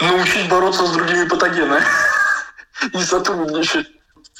Научить 0.01 0.49
бороться 0.49 0.85
с 0.85 0.91
другими 0.91 1.25
патогенами 1.25 1.81
и 2.93 2.97
сотрудничать. 2.97 3.87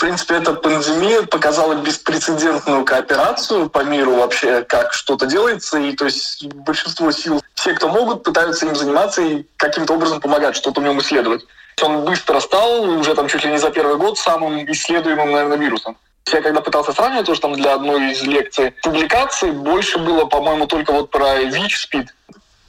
Принципе, 0.04 0.36
эта 0.36 0.54
пандемия 0.54 1.22
показала 1.22 1.76
беспрецедентную 1.76 2.84
кооперацию 2.84 3.70
по 3.70 3.86
миру 3.86 4.16
вообще, 4.16 4.62
как 4.62 4.92
что-то 4.92 5.28
делается, 5.28 5.78
и 5.78 5.94
то 5.94 6.04
есть 6.04 6.46
большинство 6.46 7.10
сил, 7.13 7.42
все, 7.54 7.74
кто 7.74 7.88
могут, 7.88 8.22
пытаются 8.22 8.66
им 8.66 8.76
заниматься 8.76 9.22
и 9.22 9.46
каким-то 9.56 9.94
образом 9.94 10.20
помогать, 10.20 10.58
что-то 10.58 10.82
в 10.82 10.84
нем 10.84 11.00
исследовать. 11.00 11.46
Он 11.82 12.04
быстро 12.04 12.42
стал, 12.42 12.84
уже 12.84 13.16
там 13.16 13.30
чуть 13.30 13.46
ли 13.46 13.52
не 13.52 13.58
за 13.58 13.70
первый 13.70 13.96
год, 13.96 14.18
самым 14.18 14.70
исследуемым, 14.74 15.32
наверное, 15.32 15.58
вирусом. 15.58 15.96
Я 16.34 16.42
когда 16.42 16.60
пытался 16.60 16.92
сравнивать, 16.92 17.26
тоже 17.26 17.39
там 17.39 17.54
для 17.54 17.74
одной 17.74 18.12
из 18.12 18.24
лекций 18.24 18.72
публикаций 18.84 19.52
больше 19.52 20.00
было, 20.00 20.26
по-моему, 20.26 20.68
только 20.68 20.92
вот 20.92 21.12
про 21.12 21.38
ВИЧ-СПИД. 21.44 22.10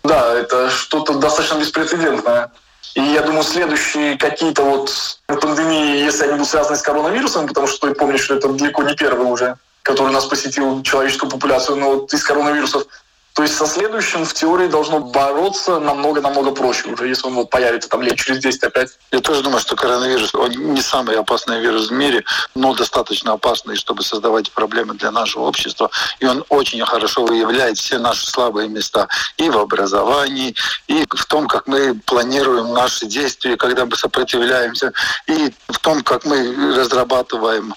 Да, 0.04 0.34
это 0.34 0.70
что-то 0.70 1.14
достаточно 1.14 1.56
беспрецедентное. 1.58 2.52
И 2.94 3.02
я 3.02 3.22
думаю, 3.22 3.42
следующие 3.42 4.16
какие-то 4.16 4.62
вот 4.62 5.18
пандемии, 5.26 6.04
если 6.04 6.24
они 6.24 6.32
будут 6.34 6.48
связаны 6.48 6.76
с 6.76 6.82
коронавирусом, 6.82 7.48
потому 7.48 7.66
что 7.66 7.88
я 7.88 7.94
помню, 7.94 8.18
что 8.18 8.36
это 8.36 8.48
далеко 8.48 8.84
не 8.84 8.94
первый 8.94 9.26
уже, 9.26 9.56
который 9.82 10.12
нас 10.12 10.26
посетил 10.26 10.82
человеческую 10.82 11.30
популяцию, 11.30 11.76
но 11.76 11.94
вот 11.94 12.14
из 12.14 12.22
коронавирусов 12.22 12.86
то 13.34 13.42
есть 13.42 13.56
со 13.56 13.66
следующим 13.66 14.24
в 14.24 14.32
теории 14.32 14.68
должно 14.68 15.00
бороться 15.00 15.80
намного-намного 15.80 16.52
проще 16.52 16.88
уже, 16.88 17.08
если 17.08 17.26
он 17.26 17.34
вот 17.34 17.50
появится 17.50 17.88
там 17.88 18.00
лет 18.00 18.16
через 18.16 18.38
10 18.38 18.62
опять. 18.62 18.90
Я 19.10 19.18
тоже 19.18 19.42
думаю, 19.42 19.58
что 19.58 19.74
коронавирус, 19.74 20.32
он 20.36 20.52
не 20.52 20.80
самый 20.80 21.16
опасный 21.16 21.60
вирус 21.60 21.88
в 21.88 21.92
мире, 21.92 22.24
но 22.54 22.74
достаточно 22.74 23.32
опасный, 23.32 23.74
чтобы 23.74 24.04
создавать 24.04 24.52
проблемы 24.52 24.94
для 24.94 25.10
нашего 25.10 25.44
общества. 25.44 25.90
И 26.20 26.26
он 26.26 26.44
очень 26.48 26.84
хорошо 26.86 27.24
выявляет 27.24 27.76
все 27.76 27.98
наши 27.98 28.24
слабые 28.24 28.68
места 28.68 29.08
и 29.36 29.50
в 29.50 29.58
образовании, 29.58 30.54
и 30.86 31.04
в 31.10 31.26
том, 31.26 31.48
как 31.48 31.66
мы 31.66 31.94
планируем 32.06 32.72
наши 32.72 33.06
действия, 33.06 33.56
когда 33.56 33.84
мы 33.84 33.96
сопротивляемся, 33.96 34.92
и 35.26 35.52
в 35.68 35.78
том, 35.80 36.04
как 36.04 36.24
мы 36.24 36.76
разрабатываем 36.76 37.74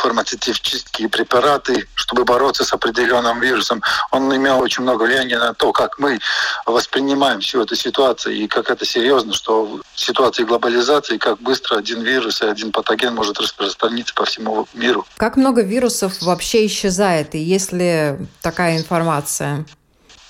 фармацевтические 0.00 1.08
препараты, 1.08 1.86
чтобы 1.94 2.24
бороться 2.24 2.64
с 2.64 2.72
определенным 2.72 3.40
вирусом. 3.40 3.82
Он 4.10 4.34
имел 4.34 4.60
очень 4.60 4.82
много 4.82 5.04
влияния 5.04 5.38
на 5.38 5.54
то, 5.54 5.72
как 5.72 5.98
мы 5.98 6.18
воспринимаем 6.66 7.40
всю 7.40 7.62
эту 7.62 7.76
ситуацию 7.76 8.34
и 8.34 8.46
как 8.46 8.70
это 8.70 8.84
серьезно, 8.84 9.34
что 9.34 9.80
в 9.94 10.00
ситуации 10.00 10.44
глобализации, 10.44 11.18
как 11.18 11.40
быстро 11.40 11.76
один 11.76 12.02
вирус 12.02 12.42
и 12.42 12.46
один 12.46 12.72
патоген 12.72 13.14
может 13.14 13.38
распространиться 13.38 14.14
по 14.14 14.24
всему 14.24 14.66
миру. 14.74 15.06
Как 15.16 15.36
много 15.36 15.62
вирусов 15.62 16.20
вообще 16.22 16.66
исчезает, 16.66 17.34
и 17.34 17.38
есть 17.38 17.72
ли 17.72 18.16
такая 18.40 18.78
информация? 18.78 19.66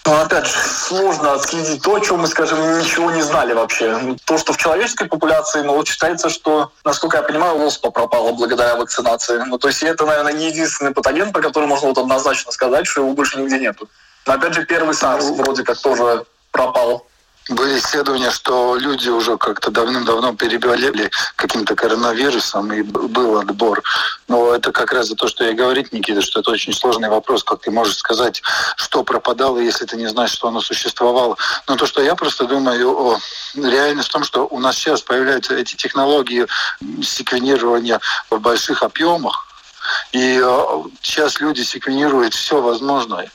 Но 0.07 0.15
ну, 0.15 0.23
опять 0.23 0.47
же, 0.47 0.53
сложно 0.53 1.35
отследить 1.35 1.83
то, 1.83 1.95
о 1.95 2.01
чем 2.01 2.21
мы, 2.21 2.27
скажем, 2.27 2.79
ничего 2.79 3.11
не 3.11 3.23
знали 3.23 3.53
вообще. 3.53 3.97
Ну, 3.99 4.17
то, 4.25 4.39
что 4.39 4.53
в 4.53 4.57
человеческой 4.57 5.09
популяции, 5.09 5.61
ну, 5.61 5.75
вот 5.75 5.89
считается, 5.89 6.31
что, 6.31 6.73
насколько 6.85 7.19
я 7.19 7.23
понимаю, 7.23 7.63
оспа 7.63 7.91
пропала 7.91 8.33
благодаря 8.33 8.77
вакцинации. 8.77 9.43
Ну, 9.47 9.59
то 9.59 9.69
есть 9.69 9.83
это, 9.83 10.07
наверное, 10.07 10.33
не 10.33 10.47
единственный 10.47 10.93
патоген, 10.93 11.33
про 11.33 11.43
который 11.43 11.67
можно 11.67 11.89
вот 11.89 11.99
однозначно 11.99 12.51
сказать, 12.51 12.87
что 12.87 13.03
его 13.03 13.13
больше 13.13 13.39
нигде 13.39 13.59
нету. 13.59 13.89
Но 14.27 14.35
опять 14.35 14.55
же, 14.55 14.65
первый 14.65 14.95
SARS 14.95 15.35
вроде 15.35 15.65
как 15.65 15.79
тоже 15.79 16.25
пропал 16.51 17.07
были 17.49 17.79
исследования, 17.79 18.31
что 18.31 18.77
люди 18.77 19.09
уже 19.09 19.37
как-то 19.37 19.71
давным-давно 19.71 20.35
переболели 20.35 21.11
каким-то 21.37 21.75
коронавирусом, 21.75 22.73
и 22.73 22.83
был 22.83 23.39
отбор. 23.39 23.83
Но 24.29 24.55
это 24.55 24.73
как 24.73 24.93
раз 24.93 25.09
за 25.09 25.17
то, 25.17 25.27
что 25.27 25.45
я 25.45 25.55
говорить, 25.55 25.93
Никита, 25.93 26.23
что 26.23 26.41
это 26.41 26.51
очень 26.51 26.73
сложный 26.73 27.09
вопрос, 27.09 27.43
как 27.43 27.61
ты 27.61 27.71
можешь 27.71 27.97
сказать, 27.97 28.43
что 28.77 29.03
пропадало, 29.03 29.59
если 29.59 29.85
ты 29.85 29.97
не 29.97 30.07
знаешь, 30.07 30.31
что 30.33 30.49
оно 30.49 30.61
существовало. 30.61 31.37
Но 31.67 31.77
то, 31.77 31.87
что 31.87 32.03
я 32.03 32.15
просто 32.15 32.45
думаю 32.45 32.91
о 32.91 33.19
реальность 33.57 34.09
в 34.09 34.13
том, 34.13 34.25
что 34.25 34.47
у 34.47 34.61
нас 34.61 34.77
сейчас 34.77 35.01
появляются 35.03 35.55
эти 35.55 35.75
технологии 35.75 36.47
секвенирования 37.03 38.01
в 38.29 38.39
больших 38.39 38.83
объемах, 38.83 39.47
и 40.13 40.41
э, 40.43 40.83
сейчас 41.01 41.41
люди 41.41 41.63
секвенируют 41.63 42.35
все 42.35 42.61
возможное 42.61 43.31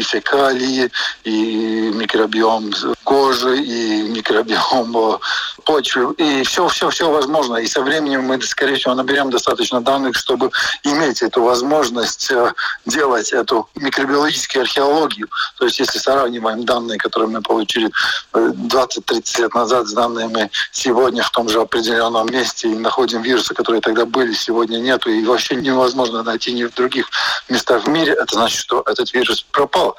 и 0.00 0.02
фекалии, 0.02 0.90
и 1.24 1.90
микробиом 1.94 2.72
кожи, 3.04 3.62
и 3.62 4.02
микробиом 4.02 5.20
почвы, 5.64 6.14
и 6.14 6.42
все, 6.42 6.68
все, 6.68 6.88
все 6.90 7.10
возможно. 7.10 7.56
И 7.56 7.66
со 7.66 7.82
временем 7.82 8.22
мы, 8.24 8.40
скорее 8.42 8.76
всего, 8.76 8.94
наберем 8.94 9.30
достаточно 9.30 9.80
данных, 9.80 10.16
чтобы 10.16 10.50
иметь 10.84 11.22
эту 11.22 11.42
возможность 11.42 12.30
э, 12.30 12.52
делать 12.86 13.32
эту 13.32 13.68
микробиологическую 13.74 14.62
археологию. 14.62 15.28
То 15.58 15.66
есть, 15.66 15.78
если 15.78 15.98
сравниваем 15.98 16.64
данные, 16.64 16.98
которые 16.98 17.28
мы 17.28 17.42
получили 17.42 17.90
20-30 18.32 19.38
э, 19.38 19.42
лет 19.42 19.54
назад 19.54 19.86
с 19.86 19.92
данными 19.92 20.50
сегодня 20.72 21.22
в 21.22 21.30
том 21.30 21.48
же 21.48 21.60
определенном 21.60 22.26
месте, 22.26 22.68
и 22.68 22.74
находим 22.74 23.22
вирусы, 23.22 23.54
которые 23.54 23.80
тогда 23.80 24.06
были, 24.06 24.32
сегодня 24.32 24.78
нету, 24.78 25.10
и 25.10 25.24
вообще 25.24 25.56
невозможно 25.56 26.22
найти 26.22 26.52
ни 26.52 26.64
в 26.64 26.74
других 26.74 27.06
местах 27.48 27.84
в 27.84 27.88
мире, 27.88 28.12
это 28.12 28.34
значит, 28.34 28.60
что 28.60 28.82
этот 28.86 29.12
вирус 29.12 29.44
пропал 29.52 29.89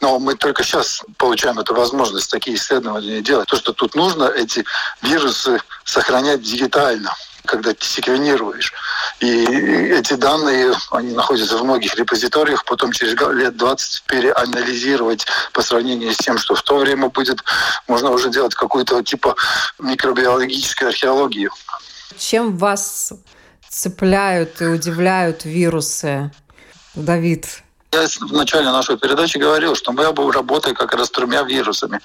но 0.00 0.18
мы 0.18 0.34
только 0.34 0.62
сейчас 0.62 1.02
получаем 1.16 1.58
эту 1.58 1.74
возможность 1.74 2.30
такие 2.30 2.56
исследования 2.56 3.20
делать. 3.20 3.48
То, 3.48 3.56
что 3.56 3.72
тут 3.72 3.94
нужно, 3.94 4.24
эти 4.24 4.64
вирусы 5.02 5.60
сохранять 5.84 6.42
дигитально 6.42 7.14
когда 7.46 7.74
ты 7.74 7.84
секвенируешь. 7.84 8.72
И 9.20 9.44
эти 9.44 10.14
данные, 10.14 10.72
они 10.90 11.12
находятся 11.12 11.58
в 11.58 11.64
многих 11.64 11.94
репозиториях, 11.96 12.64
потом 12.64 12.92
через 12.92 13.14
лет 13.34 13.56
20 13.56 14.04
переанализировать 14.06 15.26
по 15.52 15.62
сравнению 15.62 16.12
с 16.12 16.16
тем, 16.16 16.38
что 16.38 16.54
в 16.54 16.62
то 16.62 16.78
время 16.78 17.08
будет, 17.08 17.44
можно 17.86 18.10
уже 18.10 18.30
делать 18.30 18.54
какую-то 18.54 19.02
типа 19.02 19.36
микробиологическую 19.78 20.88
археологию. 20.88 21.50
Чем 22.18 22.56
вас 22.56 23.12
цепляют 23.68 24.62
и 24.62 24.66
удивляют 24.66 25.44
вирусы, 25.44 26.30
Давид? 26.94 27.63
Я 27.94 28.08
в 28.08 28.32
начале 28.32 28.72
нашей 28.72 28.96
передачи 28.96 29.38
говорил, 29.38 29.76
что 29.76 29.92
мы 29.92 30.02
работаем 30.32 30.74
как 30.74 30.94
раз 30.94 31.10
тремя 31.10 31.42
вирусами. 31.42 32.00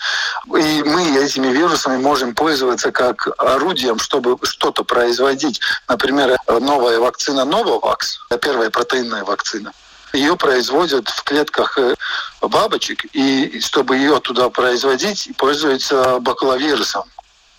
И 0.45 0.84
мы 0.84 1.17
этими 1.17 1.47
вирусами 1.47 1.97
можем 1.97 2.36
пользоваться 2.36 2.91
как 2.91 3.28
орудием, 3.39 3.97
чтобы 3.97 4.38
что-то 4.43 4.84
производить. 4.84 5.60
Например, 5.88 6.38
новая 6.47 6.99
вакцина 6.99 7.41
Novavax, 7.41 8.38
первая 8.39 8.69
протеинная 8.69 9.23
вакцина, 9.23 9.71
ее 10.13 10.36
производят 10.36 11.10
в 11.10 11.23
клетках 11.23 11.78
э, 11.80 11.95
бабочек, 12.41 13.06
и 13.13 13.60
чтобы 13.60 13.97
ее 13.97 14.19
туда 14.19 14.49
производить, 14.49 15.30
пользуются 15.38 16.19
бакуловирусом 16.19 17.04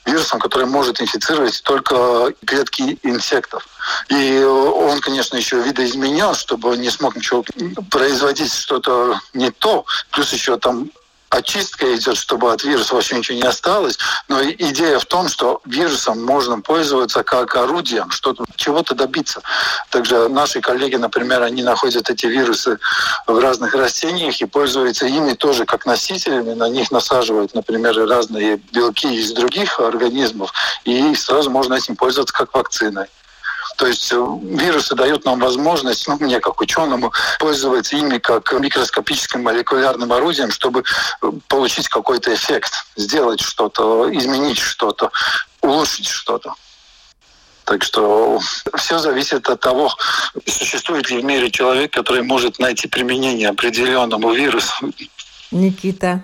вирусом, 0.06 0.40
который 0.40 0.66
может 0.66 1.00
инфицировать 1.00 1.62
только 1.62 2.32
клетки 2.44 2.98
инсектов. 3.02 3.66
И 4.08 4.42
он, 4.42 5.00
конечно, 5.00 5.36
еще 5.36 5.60
видоизменял, 5.60 6.34
чтобы 6.34 6.76
не 6.76 6.90
смог 6.90 7.16
ничего 7.16 7.44
производить 7.90 8.52
что-то 8.52 9.20
не 9.34 9.50
то. 9.50 9.84
Плюс 10.10 10.32
еще 10.32 10.56
там 10.56 10.90
очистка 11.30 11.94
идет, 11.94 12.16
чтобы 12.16 12.52
от 12.52 12.64
вируса 12.64 12.94
вообще 12.94 13.16
ничего 13.16 13.38
не 13.38 13.44
осталось. 13.44 13.98
Но 14.28 14.42
идея 14.42 14.98
в 14.98 15.04
том, 15.06 15.28
что 15.28 15.62
вирусом 15.64 16.24
можно 16.24 16.60
пользоваться 16.60 17.22
как 17.22 17.56
орудием, 17.56 18.10
что-то, 18.10 18.44
чего-то 18.56 18.94
добиться. 18.94 19.40
Также 19.90 20.28
наши 20.28 20.60
коллеги, 20.60 20.96
например, 20.96 21.42
они 21.42 21.62
находят 21.62 22.10
эти 22.10 22.26
вирусы 22.26 22.78
в 23.26 23.38
разных 23.38 23.74
растениях 23.74 24.40
и 24.40 24.44
пользуются 24.44 25.06
ими 25.06 25.34
тоже 25.34 25.64
как 25.64 25.86
носителями. 25.86 26.54
На 26.54 26.68
них 26.68 26.90
насаживают, 26.90 27.54
например, 27.54 27.96
разные 28.08 28.56
белки 28.72 29.14
из 29.14 29.32
других 29.32 29.78
организмов, 29.78 30.52
и 30.84 31.14
сразу 31.14 31.48
можно 31.50 31.74
этим 31.74 31.96
пользоваться 31.96 32.34
как 32.34 32.52
вакциной. 32.54 33.06
То 33.80 33.86
есть 33.86 34.12
э, 34.12 34.16
вирусы 34.42 34.94
дают 34.94 35.24
нам 35.24 35.40
возможность, 35.40 36.06
ну, 36.06 36.18
мне 36.20 36.38
как 36.38 36.60
ученому, 36.60 37.14
пользоваться 37.38 37.96
ими 37.96 38.18
как 38.18 38.52
микроскопическим 38.52 39.42
молекулярным 39.42 40.12
орудием, 40.12 40.50
чтобы 40.50 40.84
э, 41.22 41.32
получить 41.48 41.88
какой-то 41.88 42.34
эффект, 42.34 42.74
сделать 42.96 43.40
что-то, 43.40 44.06
изменить 44.12 44.58
что-то, 44.58 45.10
улучшить 45.62 46.08
что-то. 46.08 46.52
Так 47.64 47.82
что 47.82 48.38
все 48.76 48.98
зависит 48.98 49.48
от 49.48 49.60
того, 49.60 49.90
существует 50.46 51.08
ли 51.08 51.22
в 51.22 51.24
мире 51.24 51.50
человек, 51.50 51.90
который 51.90 52.22
может 52.22 52.58
найти 52.58 52.86
применение 52.86 53.48
определенному 53.48 54.34
вирусу. 54.34 54.92
Никита. 55.50 56.22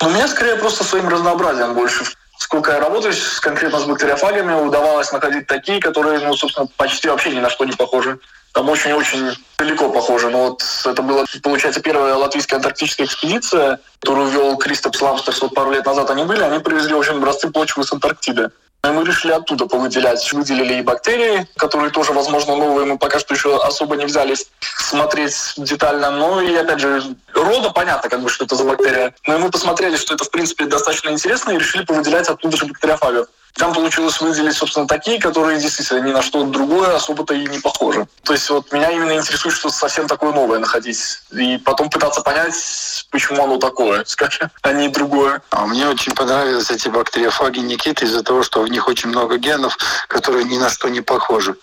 У 0.00 0.08
меня 0.08 0.28
скорее 0.28 0.54
просто 0.54 0.84
своим 0.84 1.08
разнообразием 1.08 1.74
больше 1.74 2.04
сколько 2.42 2.72
я 2.72 2.80
работаю 2.80 3.12
с, 3.14 3.40
конкретно 3.40 3.78
с 3.78 3.84
бактериофагами, 3.84 4.52
удавалось 4.52 5.12
находить 5.12 5.46
такие, 5.46 5.80
которые, 5.80 6.18
ну, 6.20 6.34
собственно, 6.34 6.66
почти 6.76 7.08
вообще 7.08 7.30
ни 7.30 7.40
на 7.40 7.48
что 7.48 7.64
не 7.64 7.72
похожи. 7.72 8.18
Там 8.52 8.68
очень-очень 8.68 9.34
далеко 9.58 9.88
похоже. 9.88 10.28
Но 10.28 10.48
вот 10.48 10.62
это 10.84 11.02
была, 11.02 11.24
получается, 11.42 11.80
первая 11.80 12.14
латвийская 12.16 12.56
антарктическая 12.56 13.06
экспедиция, 13.06 13.80
которую 14.00 14.28
вел 14.28 14.56
Кристоп 14.56 15.00
Ламстерс 15.00 15.40
вот 15.40 15.54
пару 15.54 15.70
лет 15.70 15.86
назад 15.86 16.10
они 16.10 16.24
были. 16.24 16.42
Они 16.42 16.58
привезли, 16.58 16.92
в 16.94 16.98
общем, 16.98 17.16
образцы 17.16 17.48
почвы 17.48 17.84
с 17.84 17.92
Антарктиды. 17.92 18.50
И 18.84 18.88
мы 18.88 19.04
решили 19.04 19.30
оттуда 19.30 19.66
повыделять. 19.66 20.32
Выделили 20.32 20.80
и 20.80 20.82
бактерии, 20.82 21.46
которые 21.56 21.92
тоже, 21.92 22.12
возможно, 22.12 22.56
новые. 22.56 22.84
Мы 22.84 22.98
пока 22.98 23.20
что 23.20 23.32
еще 23.32 23.56
особо 23.62 23.94
не 23.94 24.06
взялись 24.06 24.48
смотреть 24.60 25.54
детально. 25.56 26.10
Ну 26.10 26.40
и, 26.40 26.52
опять 26.56 26.80
же, 26.80 27.14
рода 27.32 27.70
понятно, 27.70 28.10
как 28.10 28.22
бы, 28.22 28.28
что 28.28 28.44
это 28.44 28.56
за 28.56 28.64
бактерия. 28.64 29.14
Но 29.24 29.38
мы 29.38 29.52
посмотрели, 29.52 29.94
что 29.94 30.14
это, 30.14 30.24
в 30.24 30.30
принципе, 30.30 30.64
достаточно 30.64 31.10
интересно, 31.10 31.52
и 31.52 31.58
решили 31.58 31.84
повыделять 31.84 32.28
оттуда 32.28 32.56
же 32.56 32.66
бактериофагов. 32.66 33.28
Там 33.54 33.74
получилось 33.74 34.20
выделить, 34.20 34.56
собственно, 34.56 34.86
такие, 34.86 35.20
которые 35.20 35.60
действительно 35.60 36.00
ни 36.00 36.12
на 36.12 36.22
что 36.22 36.44
другое 36.44 36.96
особо-то 36.96 37.34
и 37.34 37.46
не 37.46 37.58
похожи. 37.58 38.06
То 38.22 38.32
есть 38.32 38.48
вот 38.48 38.72
меня 38.72 38.90
именно 38.90 39.12
интересует 39.12 39.54
что-то 39.54 39.74
совсем 39.74 40.08
такое 40.08 40.32
новое 40.32 40.58
находить. 40.58 40.98
И 41.32 41.58
потом 41.58 41.90
пытаться 41.90 42.22
понять, 42.22 43.06
почему 43.10 43.44
оно 43.44 43.58
такое, 43.58 44.04
скажем, 44.06 44.50
а 44.62 44.72
не 44.72 44.88
другое. 44.88 45.42
А 45.50 45.66
мне 45.66 45.86
очень 45.86 46.14
понравились 46.14 46.70
эти 46.70 46.88
бактериофаги 46.88 47.60
Никиты 47.60 48.06
из-за 48.06 48.22
того, 48.22 48.42
что 48.42 48.62
в 48.62 48.68
них 48.68 48.88
очень 48.88 49.10
много 49.10 49.36
генов, 49.36 49.76
которые 50.08 50.44
ни 50.44 50.58
на 50.58 50.70
что 50.70 50.88
не 50.88 51.00
похожи 51.00 51.54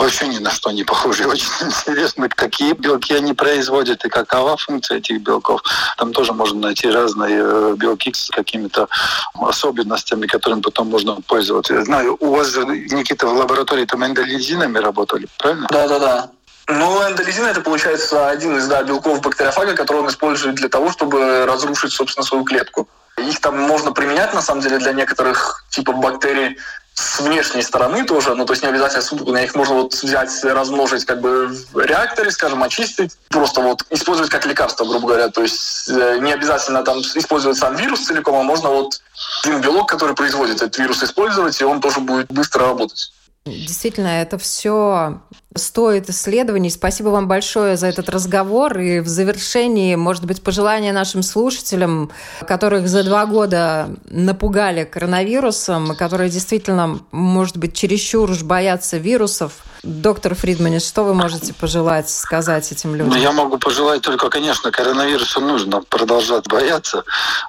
вообще 0.00 0.28
ни 0.28 0.38
на 0.38 0.50
что 0.50 0.70
не 0.70 0.84
похожи. 0.84 1.24
Очень 1.28 1.46
интересно, 1.66 2.28
какие 2.28 2.72
белки 2.72 3.14
они 3.14 3.32
производят 3.32 4.04
и 4.04 4.08
какова 4.08 4.56
функция 4.56 4.98
этих 4.98 5.20
белков. 5.20 5.62
Там 5.96 6.12
тоже 6.12 6.32
можно 6.32 6.60
найти 6.60 6.90
разные 6.90 7.40
э, 7.42 7.74
белки 7.76 8.12
с 8.12 8.30
какими-то 8.30 8.88
особенностями, 9.34 10.26
которыми 10.26 10.60
потом 10.60 10.88
можно 10.88 11.20
пользоваться. 11.26 11.74
Я 11.74 11.84
знаю, 11.84 12.16
у 12.20 12.34
вас, 12.34 12.56
Никита, 12.56 13.26
в 13.26 13.34
лаборатории 13.34 13.84
там 13.84 14.04
эндолизинами 14.04 14.78
работали, 14.78 15.28
правильно? 15.38 15.68
Да, 15.70 15.88
да, 15.88 15.98
да. 15.98 16.30
Ну, 16.66 17.08
эндолизин 17.08 17.46
это 17.46 17.60
получается 17.60 18.28
один 18.28 18.56
из 18.56 18.68
да, 18.68 18.82
белков 18.82 19.20
бактериофага, 19.20 19.74
который 19.74 19.98
он 19.98 20.08
использует 20.08 20.54
для 20.54 20.68
того, 20.68 20.90
чтобы 20.92 21.44
разрушить, 21.46 21.92
собственно, 21.92 22.24
свою 22.24 22.44
клетку. 22.44 22.88
Их 23.18 23.40
там 23.40 23.58
можно 23.58 23.92
применять, 23.92 24.32
на 24.34 24.40
самом 24.40 24.62
деле, 24.62 24.78
для 24.78 24.92
некоторых 24.92 25.64
типов 25.70 25.96
бактерий 25.96 26.56
с 26.94 27.20
внешней 27.20 27.62
стороны 27.62 28.04
тоже, 28.04 28.34
ну 28.34 28.44
то 28.44 28.52
есть 28.52 28.62
не 28.62 28.68
обязательно 28.68 29.02
субкутно, 29.02 29.38
их 29.38 29.54
можно 29.54 29.74
вот 29.76 29.94
взять, 29.94 30.30
размножить 30.44 31.04
как 31.04 31.20
бы 31.20 31.48
в 31.72 31.78
реакторе, 31.78 32.30
скажем, 32.30 32.62
очистить, 32.62 33.12
просто 33.28 33.60
вот 33.60 33.84
использовать 33.90 34.30
как 34.30 34.44
лекарство, 34.46 34.84
грубо 34.84 35.08
говоря, 35.08 35.28
то 35.28 35.42
есть 35.42 35.88
э, 35.88 36.18
не 36.20 36.32
обязательно 36.32 36.82
там 36.82 36.98
использовать 36.98 37.56
сам 37.56 37.76
вирус 37.76 38.06
целиком, 38.06 38.36
а 38.36 38.42
можно 38.42 38.68
вот 38.68 39.00
один 39.44 39.60
белок, 39.60 39.88
который 39.88 40.14
производит 40.14 40.56
этот 40.56 40.76
вирус, 40.78 41.02
использовать, 41.02 41.60
и 41.60 41.64
он 41.64 41.80
тоже 41.80 42.00
будет 42.00 42.30
быстро 42.30 42.66
работать. 42.66 43.12
Действительно, 43.46 44.20
это 44.20 44.36
все 44.36 45.20
стоит 45.56 46.08
исследований. 46.08 46.70
Спасибо 46.70 47.08
вам 47.08 47.26
большое 47.26 47.76
за 47.76 47.88
этот 47.88 48.08
разговор. 48.08 48.78
И 48.78 49.00
в 49.00 49.08
завершении, 49.08 49.96
может 49.96 50.24
быть, 50.24 50.42
пожелания 50.42 50.92
нашим 50.92 51.22
слушателям, 51.22 52.10
которых 52.46 52.88
за 52.88 53.02
два 53.02 53.26
года 53.26 53.90
напугали 54.08 54.84
коронавирусом, 54.84 55.96
которые 55.96 56.30
действительно, 56.30 57.00
может 57.10 57.56
быть, 57.56 57.74
чересчур 57.74 58.30
уж 58.30 58.42
боятся 58.42 58.98
вирусов. 58.98 59.52
Доктор 59.82 60.34
Фридманис, 60.34 60.86
что 60.86 61.04
вы 61.04 61.14
можете 61.14 61.54
пожелать 61.54 62.10
сказать 62.10 62.70
этим 62.70 62.94
людям? 62.94 63.08
Ну, 63.08 63.16
я 63.16 63.32
могу 63.32 63.56
пожелать 63.56 64.02
только, 64.02 64.28
конечно, 64.28 64.70
коронавирусу 64.70 65.40
нужно 65.40 65.80
продолжать 65.80 66.46
бояться, 66.48 67.02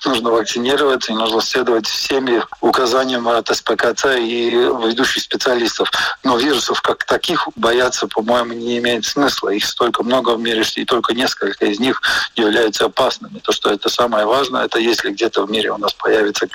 нужно 0.06 0.32
вакцинироваться, 0.32 1.12
и 1.12 1.16
нужно 1.16 1.42
следовать 1.42 1.88
всеми 1.88 2.42
указаниям 2.62 3.28
от 3.28 3.50
СПКЦ 3.50 4.06
и 4.18 4.50
ведущих 4.50 5.24
специалистов. 5.24 5.92
Но 6.24 6.38
вирусов 6.38 6.82
как 6.82 7.04
таких 7.04 7.50
бояться, 7.58 7.91
по-моему, 8.08 8.54
не 8.54 8.78
имеет 8.80 9.06
смысла. 9.06 9.50
Их 9.50 9.66
столько 9.66 10.04
много 10.04 10.32
в 10.32 10.40
мире, 10.40 10.64
и 10.76 10.86
только 10.86 11.14
несколько 11.14 11.66
из 11.66 11.80
них 11.80 12.02
являются 12.36 12.86
опасными. 12.86 13.40
То, 13.40 13.52
что 13.52 13.72
это 13.72 13.90
самое 13.90 14.26
важное, 14.26 14.66
это 14.66 14.80
если 14.80 15.12
где-то 15.12 15.46
в 15.46 15.52
мире 15.52 15.72
у 15.72 15.78
нас 15.78 15.94
появится 15.94 16.48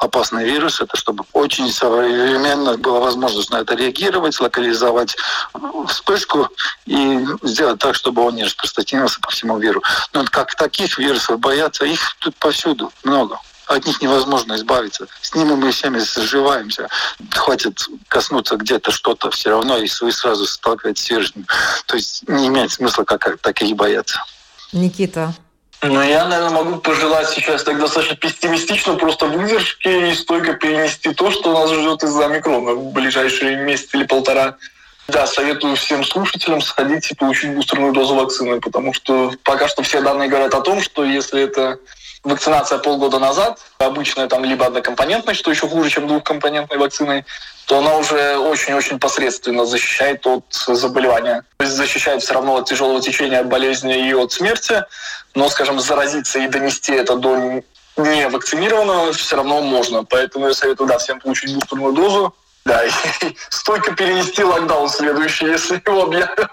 опасный 0.00 0.44
вирус, 0.44 0.80
это 0.80 0.96
чтобы 0.96 1.24
очень 1.32 1.70
современно 1.72 2.76
была 2.76 3.00
возможность 3.00 3.50
на 3.50 3.60
это 3.60 3.74
реагировать, 3.74 4.40
локализовать 4.40 5.16
вспышку 5.88 6.48
и 6.86 7.26
сделать 7.42 7.78
так, 7.78 7.94
чтобы 7.94 8.22
он 8.22 8.34
не 8.34 8.44
распространился 8.44 9.20
по 9.20 9.30
всему 9.30 9.56
миру. 9.58 9.82
Но 10.12 10.24
как 10.24 10.54
таких 10.54 10.98
вирусов 10.98 11.38
бояться, 11.38 11.84
их 11.84 12.16
тут 12.18 12.34
повсюду 12.36 12.92
много 13.04 13.38
от 13.66 13.86
них 13.86 14.00
невозможно 14.02 14.54
избавиться. 14.54 15.06
С 15.20 15.34
ними 15.34 15.54
мы 15.54 15.70
всеми 15.70 15.98
сживаемся. 15.98 16.88
Хватит 17.30 17.78
коснуться 18.08 18.56
где-то 18.56 18.90
что-то, 18.90 19.30
все 19.30 19.50
равно 19.50 19.78
и 19.78 19.88
вы 20.00 20.12
сразу 20.12 20.46
сталкиваетесь 20.46 21.04
с 21.04 21.10
вирусом. 21.10 21.46
То 21.86 21.96
есть 21.96 22.28
не 22.28 22.48
имеет 22.48 22.72
смысла 22.72 23.04
как 23.04 23.38
таких 23.40 23.76
бояться. 23.76 24.22
Никита, 24.72 25.34
ну, 25.82 26.00
я, 26.00 26.28
наверное, 26.28 26.62
могу 26.62 26.76
пожелать 26.78 27.28
сейчас 27.30 27.64
так 27.64 27.78
достаточно 27.78 28.14
пессимистично 28.14 28.94
просто 28.94 29.26
выдержки 29.26 30.10
и 30.10 30.14
стойко 30.14 30.52
перенести 30.52 31.12
то, 31.12 31.32
что 31.32 31.52
нас 31.52 31.72
ждет 31.72 32.04
из-за 32.04 32.28
микрона 32.28 32.74
в 32.74 32.92
ближайшие 32.92 33.56
месяц 33.56 33.92
или 33.92 34.04
полтора. 34.04 34.56
Да, 35.12 35.26
советую 35.26 35.76
всем 35.76 36.04
слушателям 36.04 36.62
сходить 36.62 37.10
и 37.10 37.14
получить 37.14 37.54
бустерную 37.54 37.92
дозу 37.92 38.14
вакцины, 38.14 38.60
потому 38.60 38.94
что 38.94 39.30
пока 39.44 39.68
что 39.68 39.82
все 39.82 40.00
данные 40.00 40.30
говорят 40.30 40.54
о 40.54 40.62
том, 40.62 40.80
что 40.80 41.04
если 41.04 41.42
это 41.42 41.78
вакцинация 42.24 42.78
полгода 42.78 43.18
назад, 43.18 43.60
обычная 43.76 44.26
там 44.26 44.42
либо 44.42 44.64
однокомпонентная, 44.64 45.34
что 45.34 45.50
еще 45.50 45.68
хуже, 45.68 45.90
чем 45.90 46.08
двухкомпонентной 46.08 46.78
вакциной, 46.78 47.26
то 47.66 47.78
она 47.78 47.96
уже 47.96 48.38
очень-очень 48.38 48.98
посредственно 48.98 49.66
защищает 49.66 50.26
от 50.26 50.44
заболевания. 50.50 51.44
То 51.58 51.64
есть 51.66 51.76
защищает 51.76 52.22
все 52.22 52.32
равно 52.32 52.56
от 52.56 52.66
тяжелого 52.66 53.02
течения 53.02 53.42
болезни 53.42 54.08
и 54.08 54.14
от 54.14 54.32
смерти, 54.32 54.82
но, 55.34 55.50
скажем, 55.50 55.78
заразиться 55.78 56.38
и 56.38 56.48
донести 56.48 56.92
это 56.92 57.16
до 57.16 57.62
не 57.98 58.28
вакцинированного 58.28 59.12
все 59.12 59.36
равно 59.36 59.60
можно. 59.60 60.04
Поэтому 60.04 60.46
я 60.46 60.54
советую, 60.54 60.88
да, 60.88 60.96
всем 60.96 61.20
получить 61.20 61.54
бустерную 61.54 61.92
дозу. 61.92 62.34
Да, 62.64 62.84
и 62.84 62.90
стойко 63.50 63.94
перенести 63.94 64.44
локдаун 64.44 64.88
следующий, 64.88 65.46
если 65.46 65.82
его 65.84 66.04
объявят. 66.04 66.50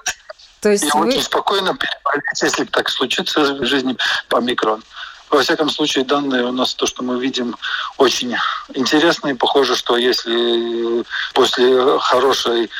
То 0.62 0.70
есть 0.70 0.84
и 0.84 0.92
вы... 0.94 1.08
очень 1.08 1.22
спокойно 1.22 1.76
переболеть, 1.76 2.42
если 2.42 2.66
так 2.66 2.90
случится 2.90 3.42
в 3.54 3.66
жизни 3.66 3.96
по 4.28 4.38
микрон. 4.38 4.84
Во 5.30 5.42
всяком 5.44 5.70
случае, 5.70 6.06
данные 6.06 6.44
у 6.46 6.52
нас, 6.52 6.74
то, 6.74 6.88
что 6.88 7.04
мы 7.04 7.20
видим, 7.22 7.56
очень 7.98 8.36
интересные. 8.74 9.36
Похоже, 9.36 9.76
что 9.76 9.96
если 9.96 11.06
после 11.34 12.00
хорошей 12.00 12.72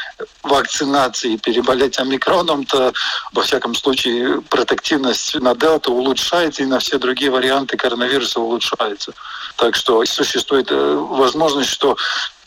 вакцинации 0.42 1.38
переболеть 1.38 2.00
омикроном, 2.00 2.66
то, 2.66 2.92
во 3.34 3.44
всяком 3.44 3.76
случае, 3.76 4.42
протективность 4.42 5.36
на 5.36 5.54
дельту 5.54 5.94
улучшается, 5.94 6.64
и 6.64 6.66
на 6.66 6.80
все 6.80 6.98
другие 6.98 7.30
варианты 7.30 7.78
коронавируса 7.78 8.40
улучшается. 8.40 9.14
Так 9.56 9.76
что 9.76 10.04
существует 10.06 10.72
э, 10.72 10.96
возможность, 10.96 11.70
что 11.70 11.98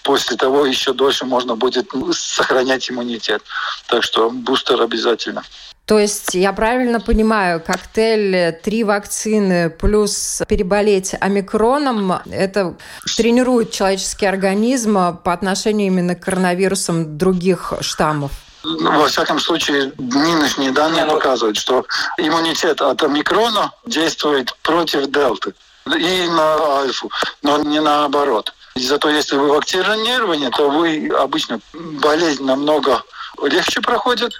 после 0.02 0.36
того 0.36 0.66
еще 0.66 0.92
дольше 0.92 1.24
можно 1.24 1.56
будет 1.56 1.90
сохранять 2.12 2.90
иммунитет. 2.90 3.42
Так 3.88 4.02
что 4.02 4.30
бустер 4.30 4.80
обязательно. 4.80 5.42
То 5.86 5.98
есть 5.98 6.34
я 6.34 6.52
правильно 6.52 7.00
понимаю, 7.00 7.60
коктейль 7.60 8.52
три 8.62 8.84
вакцины 8.84 9.68
плюс 9.68 10.40
переболеть 10.48 11.14
омикроном, 11.20 12.20
это 12.30 12.76
тренирует 13.16 13.72
человеческий 13.72 14.26
организм 14.26 15.18
по 15.18 15.32
отношению 15.32 15.88
именно 15.88 16.14
к 16.14 16.20
коронавирусам 16.20 17.18
других 17.18 17.72
штаммов? 17.80 18.30
Ну, 18.64 19.00
во 19.00 19.08
всяком 19.08 19.40
случае, 19.40 19.92
нынешние 19.98 20.70
данные 20.70 21.04
ну, 21.04 21.14
показывают, 21.14 21.56
что 21.56 21.84
иммунитет 22.16 22.80
от 22.80 23.02
омикрона 23.02 23.72
действует 23.84 24.54
против 24.62 25.10
дельты 25.10 25.52
и 25.86 26.28
на 26.28 26.78
альфу, 26.78 27.10
но 27.42 27.58
не 27.58 27.80
наоборот. 27.80 28.54
Зато 28.74 29.10
если 29.10 29.36
вы 29.36 29.48
вакцинированы, 29.48 30.50
то 30.50 30.70
вы 30.70 31.08
обычно 31.08 31.60
болезнь 31.72 32.44
намного 32.44 33.02
легче 33.42 33.80
проходит, 33.80 34.32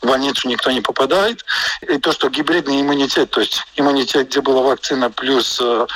в 0.00 0.06
больницу 0.06 0.48
никто 0.48 0.70
не 0.70 0.80
попадает. 0.80 1.44
И 1.82 1.98
то, 1.98 2.12
что 2.12 2.28
гибридный 2.28 2.80
иммунитет, 2.80 3.30
то 3.30 3.40
есть 3.40 3.62
иммунитет, 3.76 4.28
где 4.28 4.40
была 4.40 4.62
вакцина 4.62 5.10
плюс 5.10 5.58
э, 5.60 5.86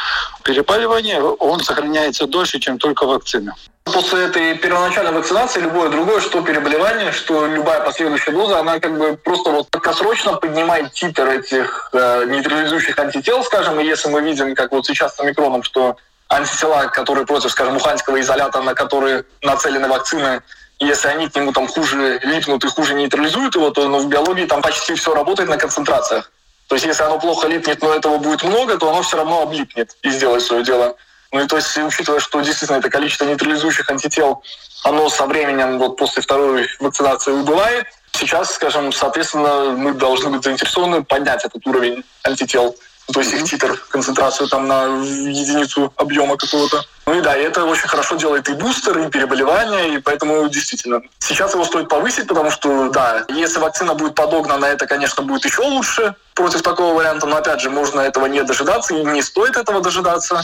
переболевание, 0.43 1.23
он 1.23 1.61
сохраняется 1.61 2.27
дольше, 2.27 2.59
чем 2.59 2.79
только 2.79 3.07
вакцина. 3.07 3.55
После 3.85 4.27
этой 4.27 4.57
первоначальной 4.57 5.13
вакцинации 5.13 5.61
любое 5.61 5.89
другое, 5.89 6.21
что 6.21 6.41
переболевание, 6.43 7.11
что 7.13 7.47
любая 7.47 7.81
последующая 7.81 8.31
доза, 8.31 8.61
она 8.61 8.79
как 8.79 8.97
бы 8.97 9.17
просто 9.17 9.51
вот 9.51 9.69
краткосрочно 9.71 10.35
поднимает 10.35 10.93
титр 10.93 11.29
этих 11.29 11.91
э, 11.93 12.27
нейтрализующих 12.27 12.99
антител, 12.99 13.43
скажем, 13.45 13.81
и 13.81 13.85
если 13.85 14.09
мы 14.09 14.23
видим, 14.23 14.55
как 14.55 14.73
вот 14.73 14.87
сейчас 14.87 15.17
с 15.17 15.21
омикроном, 15.21 15.63
что 15.63 15.97
антитела, 16.33 16.87
которые 16.87 17.27
против, 17.27 17.51
скажем, 17.51 17.77
уханьского 17.77 18.21
изолята, 18.21 18.61
на 18.63 18.75
которые 18.75 19.25
нацелены 19.43 19.89
вакцины, 19.89 20.43
если 20.79 21.09
они 21.09 21.29
к 21.29 21.37
нему 21.37 21.53
там 21.53 21.69
хуже 21.69 22.19
липнут 22.23 22.65
и 22.65 22.69
хуже 22.69 22.95
нейтрализуют 22.95 23.55
его, 23.55 23.71
то 23.71 23.89
ну, 23.89 23.99
в 24.01 24.09
биологии 24.09 24.47
там 24.47 24.63
почти 24.63 24.95
все 24.95 25.15
работает 25.15 25.49
на 25.49 25.57
концентрациях. 25.57 26.33
То 26.69 26.75
есть 26.75 26.87
если 26.87 27.03
оно 27.03 27.19
плохо 27.19 27.49
липнет, 27.49 27.83
но 27.83 27.95
этого 27.95 28.19
будет 28.19 28.43
много, 28.43 28.79
то 28.79 28.91
оно 28.91 29.03
все 29.03 29.19
равно 29.19 29.43
облипнет 29.43 29.97
и 30.03 30.11
сделает 30.11 30.43
свое 30.43 30.65
дело. 30.65 30.97
Ну 31.31 31.41
и 31.41 31.47
то 31.47 31.57
есть, 31.57 31.77
учитывая, 31.77 32.21
что 32.21 32.41
действительно 32.41 32.79
это 32.79 32.91
количество 32.91 33.25
нейтрализующих 33.25 33.89
антител, 33.91 34.43
оно 34.85 35.09
со 35.09 35.27
временем, 35.27 35.79
вот 35.79 35.97
после 35.97 36.23
второй 36.23 36.69
вакцинации 36.81 37.33
убывает, 37.33 37.87
сейчас, 38.13 38.55
скажем, 38.55 38.93
соответственно, 38.93 39.75
мы 39.77 39.93
должны 39.93 40.31
быть 40.31 40.43
заинтересованы 40.43 41.05
поднять 41.05 41.45
этот 41.45 41.67
уровень 41.67 42.05
антител 42.25 42.77
то 43.13 43.21
есть 43.21 43.33
их 43.33 43.45
титр, 43.45 43.77
концентрацию 43.91 44.49
там 44.49 44.67
на 44.67 44.85
единицу 44.85 45.93
объема 45.97 46.37
какого-то. 46.37 46.85
Ну 47.07 47.19
и 47.19 47.21
да, 47.21 47.37
и 47.37 47.43
это 47.43 47.65
очень 47.65 47.89
хорошо 47.89 48.17
делает 48.17 48.49
и 48.49 48.55
бустер, 48.55 48.99
и 48.99 49.11
переболевание, 49.11 49.95
и 49.95 49.99
поэтому 49.99 50.49
действительно 50.49 51.03
сейчас 51.19 51.55
его 51.55 51.65
стоит 51.65 51.89
повысить, 51.89 52.29
потому 52.29 52.51
что, 52.51 52.91
да, 52.91 53.25
если 53.29 53.59
вакцина 53.59 53.95
будет 53.95 54.15
подогнана, 54.15 54.67
это, 54.67 54.87
конечно, 54.87 55.23
будет 55.23 55.45
еще 55.45 55.63
лучше 55.63 56.15
против 56.35 56.63
такого 56.63 56.95
варианта, 56.95 57.27
но, 57.27 57.37
опять 57.37 57.61
же, 57.61 57.71
можно 57.71 58.01
этого 58.01 58.27
не 58.27 58.43
дожидаться, 58.43 58.95
и 58.95 59.05
не 59.05 59.23
стоит 59.23 59.57
этого 59.57 59.81
дожидаться, 59.81 60.43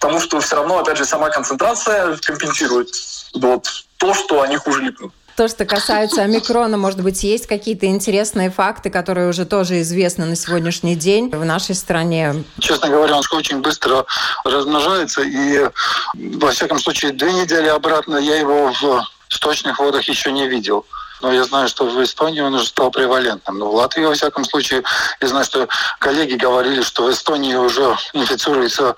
потому 0.00 0.20
что 0.20 0.40
все 0.40 0.56
равно, 0.56 0.78
опять 0.78 0.98
же, 0.98 1.04
сама 1.04 1.30
концентрация 1.30 2.16
компенсирует 2.16 2.88
вот 3.34 3.68
то, 3.96 4.14
что 4.14 4.42
они 4.42 4.56
хуже 4.56 4.82
липнут. 4.82 5.12
То, 5.36 5.48
что 5.48 5.64
касается 5.64 6.22
омикрона, 6.22 6.76
может 6.76 7.02
быть, 7.02 7.24
есть 7.24 7.48
какие-то 7.48 7.86
интересные 7.86 8.50
факты, 8.50 8.88
которые 8.88 9.28
уже 9.28 9.44
тоже 9.44 9.80
известны 9.80 10.26
на 10.26 10.36
сегодняшний 10.36 10.94
день 10.94 11.28
в 11.30 11.44
нашей 11.44 11.74
стране? 11.74 12.44
Честно 12.60 12.88
говоря, 12.88 13.16
он 13.16 13.24
очень 13.32 13.60
быстро 13.60 14.06
размножается, 14.44 15.22
и, 15.22 15.68
во 16.14 16.52
всяком 16.52 16.78
случае, 16.78 17.12
две 17.12 17.32
недели 17.32 17.66
обратно 17.66 18.16
я 18.16 18.36
его 18.36 18.72
в 18.72 19.04
сточных 19.28 19.80
водах 19.80 20.04
еще 20.08 20.30
не 20.30 20.46
видел. 20.46 20.86
Но 21.20 21.32
я 21.32 21.44
знаю, 21.44 21.68
что 21.68 21.86
в 21.86 22.02
Эстонии 22.02 22.40
он 22.40 22.54
уже 22.54 22.66
стал 22.66 22.90
превалентным. 22.90 23.58
Но 23.58 23.70
в 23.70 23.74
Латвии, 23.74 24.04
во 24.04 24.14
всяком 24.14 24.44
случае, 24.44 24.82
я 25.20 25.28
знаю, 25.28 25.44
что 25.44 25.68
коллеги 25.98 26.34
говорили, 26.34 26.82
что 26.82 27.04
в 27.06 27.10
Эстонии 27.10 27.54
уже 27.54 27.96
инфицируется 28.12 28.94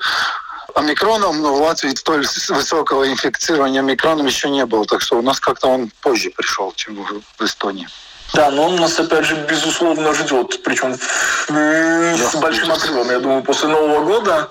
омикроном, 0.77 1.41
но 1.41 1.55
в 1.55 1.63
Латвии 1.63 1.95
столь 1.95 2.27
высокого 2.49 3.09
инфицирования 3.09 3.81
омикроном 3.81 4.27
еще 4.27 4.51
не 4.51 4.67
было. 4.67 4.85
Так 4.85 5.01
что 5.01 5.19
у 5.19 5.23
нас 5.23 5.41
как-то 5.41 5.69
он 5.69 5.91
позже 6.03 6.31
пришел, 6.31 6.73
чем 6.77 7.03
в 7.39 7.45
Эстонии. 7.45 7.89
Да, 8.35 8.51
но 8.51 8.67
он 8.67 8.77
нас, 8.77 8.99
опять 9.01 9.25
же, 9.25 9.37
безусловно 9.49 10.13
ждет. 10.13 10.63
Причем 10.63 10.95
с 10.95 12.35
большим 12.37 12.73
отрывом. 12.73 13.11
Я 13.11 13.21
думаю, 13.21 13.43
после 13.43 13.69
Нового 13.69 14.05
года, 14.05 14.51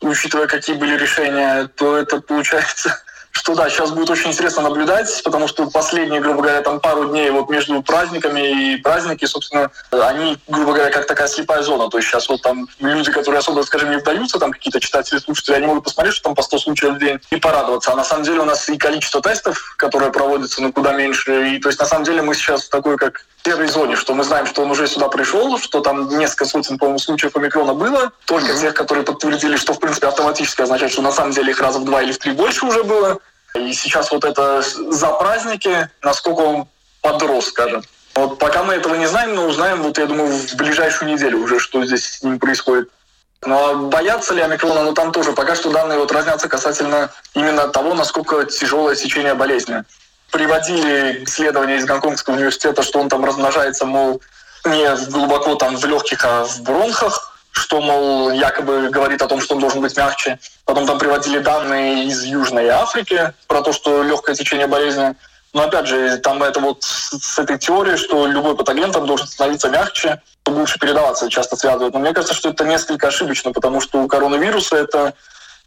учитывая, 0.00 0.48
какие 0.48 0.74
были 0.74 0.96
решения, 0.96 1.68
то 1.76 1.96
это 1.96 2.20
получается 2.20 3.00
что 3.36 3.54
да, 3.54 3.68
сейчас 3.68 3.90
будет 3.90 4.08
очень 4.08 4.30
интересно 4.30 4.62
наблюдать, 4.62 5.20
потому 5.22 5.46
что 5.46 5.70
последние, 5.70 6.22
грубо 6.22 6.40
говоря, 6.40 6.62
там 6.62 6.80
пару 6.80 7.10
дней 7.10 7.28
вот 7.30 7.50
между 7.50 7.82
праздниками 7.82 8.72
и 8.72 8.76
праздники, 8.78 9.26
собственно, 9.26 9.70
они, 9.90 10.38
грубо 10.48 10.72
говоря, 10.72 10.90
как 10.90 11.06
такая 11.06 11.28
слепая 11.28 11.62
зона. 11.62 11.90
То 11.90 11.98
есть 11.98 12.08
сейчас 12.08 12.30
вот 12.30 12.40
там 12.40 12.66
люди, 12.80 13.12
которые 13.12 13.40
особо, 13.40 13.60
скажем, 13.62 13.90
не 13.90 13.98
вдаются, 13.98 14.38
там 14.38 14.52
какие-то 14.52 14.80
читатели, 14.80 15.18
слушатели, 15.18 15.54
они 15.54 15.66
могут 15.66 15.84
посмотреть, 15.84 16.14
что 16.14 16.24
там 16.24 16.34
по 16.34 16.42
100 16.42 16.58
случаев 16.58 16.94
в 16.94 16.98
день 16.98 17.20
и 17.30 17.36
порадоваться. 17.36 17.92
А 17.92 17.96
на 17.96 18.04
самом 18.04 18.24
деле 18.24 18.40
у 18.40 18.46
нас 18.46 18.68
и 18.70 18.78
количество 18.78 19.20
тестов, 19.20 19.74
которые 19.76 20.10
проводятся, 20.12 20.62
ну, 20.62 20.72
куда 20.72 20.92
меньше. 20.92 21.50
И 21.50 21.58
то 21.58 21.68
есть 21.68 21.78
на 21.78 21.86
самом 21.86 22.04
деле 22.04 22.22
мы 22.22 22.34
сейчас 22.34 22.64
в 22.64 22.70
такой, 22.70 22.96
как 22.96 23.26
первой 23.46 23.68
зоне, 23.68 23.94
что 23.94 24.12
мы 24.12 24.24
знаем, 24.24 24.44
что 24.44 24.62
он 24.62 24.72
уже 24.72 24.88
сюда 24.88 25.06
пришел, 25.08 25.56
что 25.58 25.80
там 25.80 26.18
несколько 26.18 26.46
сотен, 26.46 26.78
по-моему, 26.78 26.98
случаев 26.98 27.36
омикрона 27.36 27.74
было, 27.74 28.10
только 28.24 28.48
mm-hmm. 28.48 28.60
тех, 28.60 28.74
которые 28.74 29.04
подтвердили, 29.04 29.56
что, 29.56 29.72
в 29.72 29.78
принципе, 29.78 30.08
автоматически 30.08 30.62
означает, 30.62 30.90
что 30.90 31.00
на 31.00 31.12
самом 31.12 31.30
деле 31.30 31.52
их 31.52 31.60
раза 31.60 31.78
в 31.78 31.84
два 31.84 32.02
или 32.02 32.10
в 32.10 32.18
три 32.18 32.32
больше 32.32 32.66
уже 32.66 32.82
было. 32.82 33.18
И 33.54 33.72
сейчас 33.72 34.10
вот 34.10 34.24
это 34.24 34.62
за 34.62 35.06
праздники, 35.12 35.88
насколько 36.02 36.40
он 36.40 36.66
подрос, 37.02 37.46
скажем. 37.46 37.84
Вот 38.16 38.38
пока 38.40 38.64
мы 38.64 38.74
этого 38.74 38.96
не 38.96 39.06
знаем, 39.06 39.36
но 39.36 39.46
узнаем, 39.46 39.82
вот 39.82 39.96
я 39.96 40.06
думаю, 40.06 40.32
в 40.32 40.56
ближайшую 40.56 41.12
неделю 41.12 41.38
уже, 41.38 41.60
что 41.60 41.84
здесь 41.84 42.18
с 42.18 42.22
ним 42.24 42.40
происходит. 42.40 42.90
Но 43.44 43.74
ну, 43.74 43.86
а 43.86 43.90
боятся 43.90 44.34
ли 44.34 44.42
омикрона, 44.42 44.82
ну 44.82 44.92
там 44.92 45.12
тоже 45.12 45.32
пока 45.32 45.54
что 45.54 45.70
данные 45.70 45.98
вот 45.98 46.10
разнятся 46.10 46.48
касательно 46.48 47.10
именно 47.34 47.68
того, 47.68 47.94
насколько 47.94 48.44
тяжелое 48.44 48.96
течение 48.96 49.34
болезни 49.34 49.84
приводили 50.30 51.24
исследования 51.24 51.76
из 51.76 51.84
Гонконгского 51.84 52.34
университета, 52.34 52.82
что 52.82 53.00
он 53.00 53.08
там 53.08 53.24
размножается, 53.24 53.86
мол, 53.86 54.20
не 54.64 54.94
глубоко 55.10 55.54
там 55.54 55.76
в 55.76 55.84
легких, 55.84 56.24
а 56.24 56.44
в 56.44 56.62
бронхах, 56.62 57.36
что, 57.52 57.80
мол, 57.80 58.30
якобы 58.32 58.90
говорит 58.90 59.22
о 59.22 59.28
том, 59.28 59.40
что 59.40 59.54
он 59.54 59.60
должен 59.60 59.80
быть 59.80 59.96
мягче. 59.96 60.38
Потом 60.64 60.86
там 60.86 60.98
приводили 60.98 61.38
данные 61.38 62.04
из 62.04 62.22
Южной 62.24 62.68
Африки 62.68 63.32
про 63.46 63.62
то, 63.62 63.72
что 63.72 64.02
легкое 64.02 64.34
течение 64.34 64.66
болезни. 64.66 65.14
Но 65.54 65.62
опять 65.62 65.86
же, 65.86 66.18
там 66.18 66.42
это 66.42 66.60
вот 66.60 66.82
с 66.82 67.38
этой 67.38 67.58
теорией, 67.58 67.96
что 67.96 68.26
любой 68.26 68.56
патоген 68.56 68.92
там 68.92 69.06
должен 69.06 69.26
становиться 69.26 69.70
мягче, 69.70 70.20
лучше 70.46 70.78
передаваться, 70.78 71.30
часто 71.30 71.56
связывают. 71.56 71.94
Но 71.94 72.00
мне 72.00 72.12
кажется, 72.12 72.34
что 72.34 72.50
это 72.50 72.64
несколько 72.64 73.08
ошибочно, 73.08 73.52
потому 73.52 73.80
что 73.80 74.02
у 74.02 74.06
коронавируса 74.06 74.76
это 74.76 75.14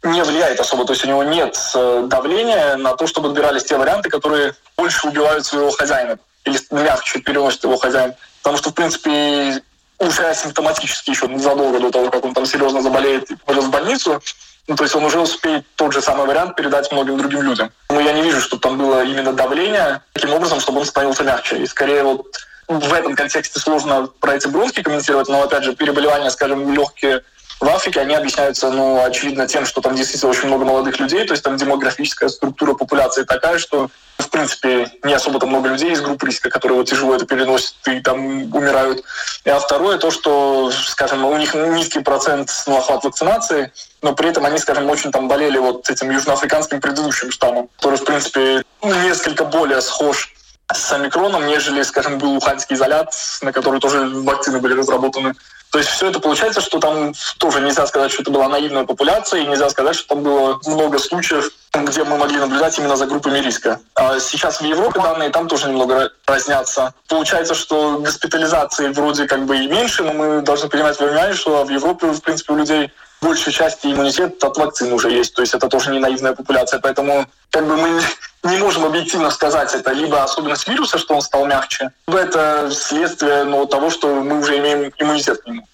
не 0.02 0.22
влияет 0.22 0.60
особо. 0.60 0.84
То 0.84 0.92
есть 0.92 1.04
у 1.04 1.08
него 1.08 1.22
нет 1.24 1.58
э, 1.74 2.04
давления 2.06 2.76
на 2.76 2.96
то, 2.96 3.06
чтобы 3.06 3.28
отбирались 3.28 3.64
те 3.64 3.76
варианты, 3.76 4.08
которые 4.08 4.54
больше 4.76 5.08
убивают 5.08 5.44
своего 5.44 5.70
хозяина 5.70 6.18
или 6.44 6.58
мягче 6.70 7.20
переносят 7.20 7.64
его 7.64 7.76
хозяин. 7.76 8.14
Потому 8.42 8.56
что, 8.56 8.70
в 8.70 8.74
принципе, 8.74 9.62
уже 9.98 10.26
асимптоматически 10.26 11.10
еще 11.10 11.28
задолго 11.38 11.78
до 11.78 11.90
того, 11.90 12.10
как 12.10 12.24
он 12.24 12.32
там 12.32 12.46
серьезно 12.46 12.80
заболеет 12.80 13.30
и 13.30 13.36
попадет 13.36 13.64
в 13.64 13.70
больницу, 13.70 14.22
ну, 14.66 14.76
то 14.76 14.84
есть 14.84 14.94
он 14.94 15.04
уже 15.04 15.18
успеет 15.18 15.64
тот 15.76 15.92
же 15.92 16.00
самый 16.00 16.26
вариант 16.26 16.56
передать 16.56 16.90
многим 16.92 17.18
другим 17.18 17.42
людям. 17.42 17.72
Но 17.88 18.00
я 18.00 18.12
не 18.12 18.22
вижу, 18.22 18.40
чтобы 18.40 18.62
там 18.62 18.78
было 18.78 19.04
именно 19.04 19.32
давление 19.32 20.02
таким 20.12 20.32
образом, 20.32 20.60
чтобы 20.60 20.80
он 20.80 20.86
становился 20.86 21.24
мягче. 21.24 21.58
И 21.58 21.66
скорее 21.66 22.04
вот 22.04 22.24
в 22.68 22.92
этом 22.92 23.16
контексте 23.16 23.58
сложно 23.58 24.08
про 24.20 24.36
эти 24.36 24.46
бронхи 24.46 24.82
комментировать, 24.82 25.28
но 25.28 25.42
опять 25.42 25.64
же 25.64 25.74
переболевания, 25.74 26.30
скажем, 26.30 26.72
легкие 26.72 27.22
в 27.60 27.68
Африке, 27.68 28.00
они 28.00 28.14
объясняются, 28.14 28.70
ну, 28.70 29.04
очевидно, 29.04 29.46
тем, 29.46 29.66
что 29.66 29.80
там 29.80 29.94
действительно 29.94 30.30
очень 30.30 30.46
много 30.46 30.64
молодых 30.64 30.98
людей, 30.98 31.26
то 31.26 31.32
есть 31.32 31.44
там 31.44 31.56
демографическая 31.56 32.28
структура 32.30 32.74
популяции 32.74 33.24
такая, 33.24 33.58
что 33.58 33.90
в 34.20 34.28
принципе, 34.28 34.90
не 35.02 35.14
особо-то 35.14 35.46
много 35.46 35.68
людей 35.68 35.92
из 35.92 36.00
группы 36.00 36.26
риска, 36.26 36.50
которые 36.50 36.78
вот 36.78 36.88
тяжело 36.88 37.14
это 37.14 37.26
переносят 37.26 37.74
и 37.86 38.00
там 38.00 38.54
умирают. 38.54 39.02
А 39.44 39.58
второе, 39.58 39.98
то, 39.98 40.10
что, 40.10 40.70
скажем, 40.70 41.24
у 41.24 41.36
них 41.36 41.54
низкий 41.54 42.00
процент 42.00 42.50
ну, 42.66 42.78
охват 42.78 43.04
вакцинации, 43.04 43.72
но 44.02 44.14
при 44.14 44.28
этом 44.28 44.44
они, 44.44 44.58
скажем, 44.58 44.88
очень 44.88 45.10
там 45.10 45.28
болели 45.28 45.58
вот 45.58 45.88
этим 45.90 46.10
южноафриканским 46.10 46.80
предыдущим 46.80 47.30
штаммом, 47.30 47.68
который, 47.76 47.98
в 47.98 48.04
принципе, 48.04 48.62
несколько 48.82 49.44
более 49.44 49.80
схож 49.80 50.32
с 50.72 50.92
омикроном, 50.92 51.46
нежели, 51.46 51.82
скажем, 51.82 52.18
был 52.18 52.36
уханьский 52.36 52.76
изолят, 52.76 53.12
на 53.42 53.52
который 53.52 53.80
тоже 53.80 54.08
вакцины 54.08 54.58
были 54.58 54.74
разработаны. 54.74 55.34
То 55.70 55.78
есть 55.78 55.90
все 55.90 56.08
это 56.08 56.18
получается, 56.18 56.60
что 56.60 56.80
там 56.80 57.14
тоже 57.38 57.60
нельзя 57.60 57.86
сказать, 57.86 58.10
что 58.10 58.22
это 58.22 58.32
была 58.32 58.48
наивная 58.48 58.84
популяция, 58.84 59.42
и 59.42 59.46
нельзя 59.46 59.70
сказать, 59.70 59.94
что 59.94 60.14
там 60.14 60.24
было 60.24 60.58
много 60.66 60.98
случаев, 60.98 61.48
где 61.72 62.02
мы 62.02 62.16
могли 62.16 62.38
наблюдать 62.38 62.76
именно 62.78 62.96
за 62.96 63.06
группами 63.06 63.38
риска. 63.38 63.78
А 63.94 64.18
сейчас 64.18 64.60
в 64.60 64.64
Европе 64.64 65.00
данные 65.00 65.30
там 65.30 65.46
тоже 65.46 65.68
немного 65.68 66.10
разнятся. 66.26 66.92
Получается, 67.08 67.54
что 67.54 67.98
госпитализации 68.00 68.88
вроде 68.88 69.26
как 69.26 69.46
бы 69.46 69.58
и 69.58 69.68
меньше, 69.68 70.02
но 70.02 70.12
мы 70.12 70.42
должны 70.42 70.68
понимать, 70.68 70.98
понимать, 70.98 71.36
что 71.36 71.64
в 71.64 71.70
Европе, 71.70 72.08
в 72.08 72.20
принципе, 72.20 72.52
у 72.52 72.56
людей 72.56 72.92
большей 73.20 73.52
части 73.52 73.86
иммунитет 73.86 74.42
от 74.42 74.56
вакцин 74.56 74.92
уже 74.92 75.10
есть. 75.10 75.34
То 75.34 75.42
есть 75.42 75.54
это 75.54 75.68
тоже 75.68 75.90
не 75.90 75.98
наивная 75.98 76.32
популяция. 76.32 76.80
Поэтому 76.80 77.26
как 77.50 77.66
бы 77.66 77.76
мы 77.76 78.00
не 78.44 78.58
можем 78.58 78.84
объективно 78.84 79.30
сказать, 79.30 79.74
это 79.74 79.92
либо 79.92 80.22
особенность 80.22 80.68
вируса, 80.68 80.98
что 80.98 81.14
он 81.14 81.22
стал 81.22 81.46
мягче, 81.46 81.90
либо 82.06 82.20
это 82.20 82.70
следствие 82.72 83.44
ну, 83.44 83.66
того, 83.66 83.90
что 83.90 84.08
мы 84.08 84.40
уже 84.40 84.58
имеем 84.58 84.92
иммунитет 84.98 85.42
к 85.42 85.46
нему. 85.46 85.66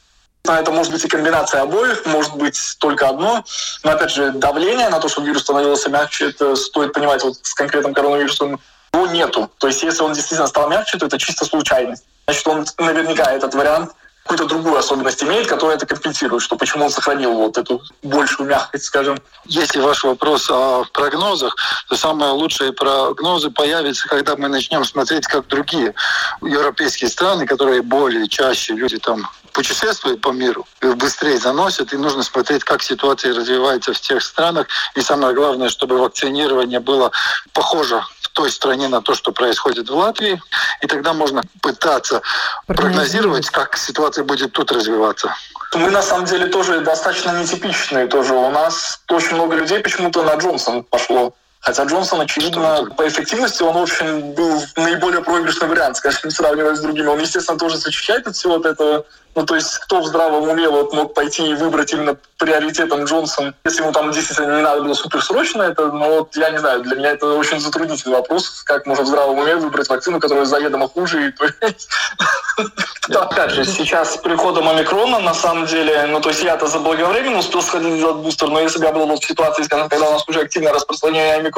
Это 0.44 0.70
может 0.70 0.92
быть 0.92 1.05
и 1.05 1.09
комбинация 1.09 1.62
обоих, 1.62 2.07
может 2.07 2.36
быть 2.36 2.76
только 2.78 3.09
одно. 3.09 3.44
Но 3.82 3.90
опять 3.90 4.12
же, 4.12 4.30
давление 4.30 4.88
на 4.88 5.01
то, 5.01 5.09
что 5.09 5.22
вирус 5.22 5.42
становился 5.42 5.90
мягче, 5.90 6.28
это 6.30 6.55
стоит 6.55 6.92
понимать 6.92 7.22
вот 7.24 7.36
с 7.42 7.55
конкретным 7.55 7.94
коронавирусом, 7.94 8.61
его 8.92 9.07
нету. 9.09 9.51
То 9.59 9.66
есть 9.66 9.82
если 9.82 10.03
он 10.03 10.12
действительно 10.12 10.47
стал 10.47 10.68
мягче, 10.68 10.99
то 10.99 11.07
это 11.07 11.18
чисто 11.18 11.44
случайность. 11.44 12.05
Значит, 12.26 12.47
он 12.47 12.66
наверняка 12.78 13.32
этот 13.32 13.55
вариант 13.55 13.92
какую-то 14.26 14.46
другую 14.46 14.76
особенность 14.76 15.22
имеет, 15.22 15.46
которая 15.46 15.76
это 15.76 15.86
компенсирует, 15.86 16.42
что 16.42 16.56
почему 16.56 16.86
он 16.86 16.90
сохранил 16.90 17.32
вот 17.34 17.56
эту 17.56 17.80
большую 18.02 18.48
мягкость, 18.48 18.86
скажем. 18.86 19.18
Если 19.44 19.78
ваш 19.78 20.02
вопрос 20.02 20.50
о 20.50 20.84
прогнозах, 20.92 21.54
то 21.88 21.96
самые 21.96 22.32
лучшие 22.32 22.72
прогнозы 22.72 23.50
появятся, 23.50 24.08
когда 24.08 24.34
мы 24.34 24.48
начнем 24.48 24.84
смотреть, 24.84 25.28
как 25.28 25.46
другие 25.46 25.94
европейские 26.42 27.08
страны, 27.08 27.46
которые 27.46 27.82
более 27.82 28.26
чаще 28.26 28.74
люди 28.74 28.98
там 28.98 29.30
путешествуют 29.52 30.20
по 30.20 30.30
миру, 30.30 30.66
быстрее 30.80 31.38
заносят, 31.38 31.92
и 31.92 31.96
нужно 31.96 32.24
смотреть, 32.24 32.64
как 32.64 32.82
ситуация 32.82 33.32
развивается 33.32 33.92
в 33.92 34.00
тех 34.00 34.22
странах. 34.22 34.66
И 34.96 35.00
самое 35.00 35.34
главное, 35.34 35.68
чтобы 35.68 35.98
вакцинирование 35.98 36.80
было 36.80 37.12
похоже 37.52 38.02
той 38.37 38.51
стране 38.51 38.89
на 38.89 39.01
то, 39.01 39.14
что 39.14 39.32
происходит 39.32 39.89
в 39.89 39.97
Латвии, 39.97 40.41
и 40.82 40.87
тогда 40.87 41.14
можно 41.14 41.43
пытаться 41.62 42.20
прогнозировать, 42.66 43.49
как 43.49 43.78
ситуация 43.78 44.24
будет 44.24 44.53
тут 44.53 44.70
развиваться. 44.72 45.34
Мы 45.74 45.91
на 45.91 46.03
самом 46.03 46.26
деле 46.26 46.47
тоже 46.49 46.80
достаточно 46.80 47.41
нетипичные 47.41 48.07
тоже. 48.07 48.34
У 48.34 48.51
нас 48.51 49.01
очень 49.09 49.37
много 49.37 49.57
людей 49.57 49.80
почему-то 49.80 50.22
на 50.22 50.34
Джонсон 50.34 50.84
пошло. 50.84 51.34
Хотя 51.66 51.82
Джонсон, 51.82 52.20
очевидно, 52.20 52.88
по 52.96 53.08
эффективности 53.08 53.60
он, 53.64 53.74
в 53.74 53.82
общем, 53.82 54.34
был 54.34 54.62
наиболее 54.76 55.20
проигрышный 55.20 55.66
вариант, 55.66 55.96
скажем, 55.96 56.30
сравнивая 56.30 56.76
с 56.76 56.80
другими. 56.80 57.08
Он, 57.08 57.18
естественно, 57.18 57.58
тоже 57.58 57.76
защищает 57.76 58.24
от 58.28 58.36
всего 58.36 58.54
от 58.54 58.66
этого 58.66 59.04
ну, 59.36 59.44
то 59.44 59.54
есть 59.54 59.76
кто 59.80 60.00
в 60.00 60.06
здравом 60.06 60.48
уме 60.48 60.66
вот 60.66 60.94
мог 60.94 61.12
пойти 61.12 61.46
и 61.46 61.54
выбрать 61.54 61.92
именно 61.92 62.16
приоритетом 62.38 63.04
Джонсон, 63.04 63.54
если 63.64 63.82
ему 63.82 63.92
там 63.92 64.10
действительно 64.10 64.56
не 64.56 64.62
надо 64.62 64.82
было 64.82 64.94
суперсрочно, 64.94 65.62
это, 65.62 65.92
ну, 65.92 66.16
вот, 66.16 66.34
я 66.36 66.48
не 66.50 66.58
знаю, 66.58 66.82
для 66.82 66.96
меня 66.96 67.10
это 67.10 67.26
очень 67.34 67.60
затруднительный 67.60 68.16
вопрос, 68.16 68.62
как 68.64 68.86
можно 68.86 69.04
в 69.04 69.08
здравом 69.08 69.38
уме 69.38 69.56
выбрать 69.56 69.90
вакцину, 69.90 70.20
которая 70.20 70.46
заведомо 70.46 70.88
хуже. 70.88 71.34
Опять 73.14 73.50
же, 73.50 73.64
сейчас 73.66 74.14
с 74.14 74.16
приходом 74.16 74.70
омикрона, 74.70 75.18
на 75.18 75.34
самом 75.34 75.66
деле, 75.66 76.06
ну, 76.06 76.20
то 76.20 76.30
есть 76.30 76.42
я-то 76.42 76.66
заблаговременно 76.66 77.38
успел 77.38 77.60
сходить 77.60 77.98
сделать 77.98 78.16
бустер, 78.16 78.48
но 78.48 78.60
если 78.60 78.78
бы 78.78 78.86
я 78.86 78.92
был 78.92 79.06
в 79.06 79.24
ситуации, 79.24 79.64
когда 79.64 80.08
у 80.08 80.12
нас 80.12 80.26
уже 80.26 80.40
активное 80.40 80.72
распространение 80.72 81.34
омикрона, 81.34 81.55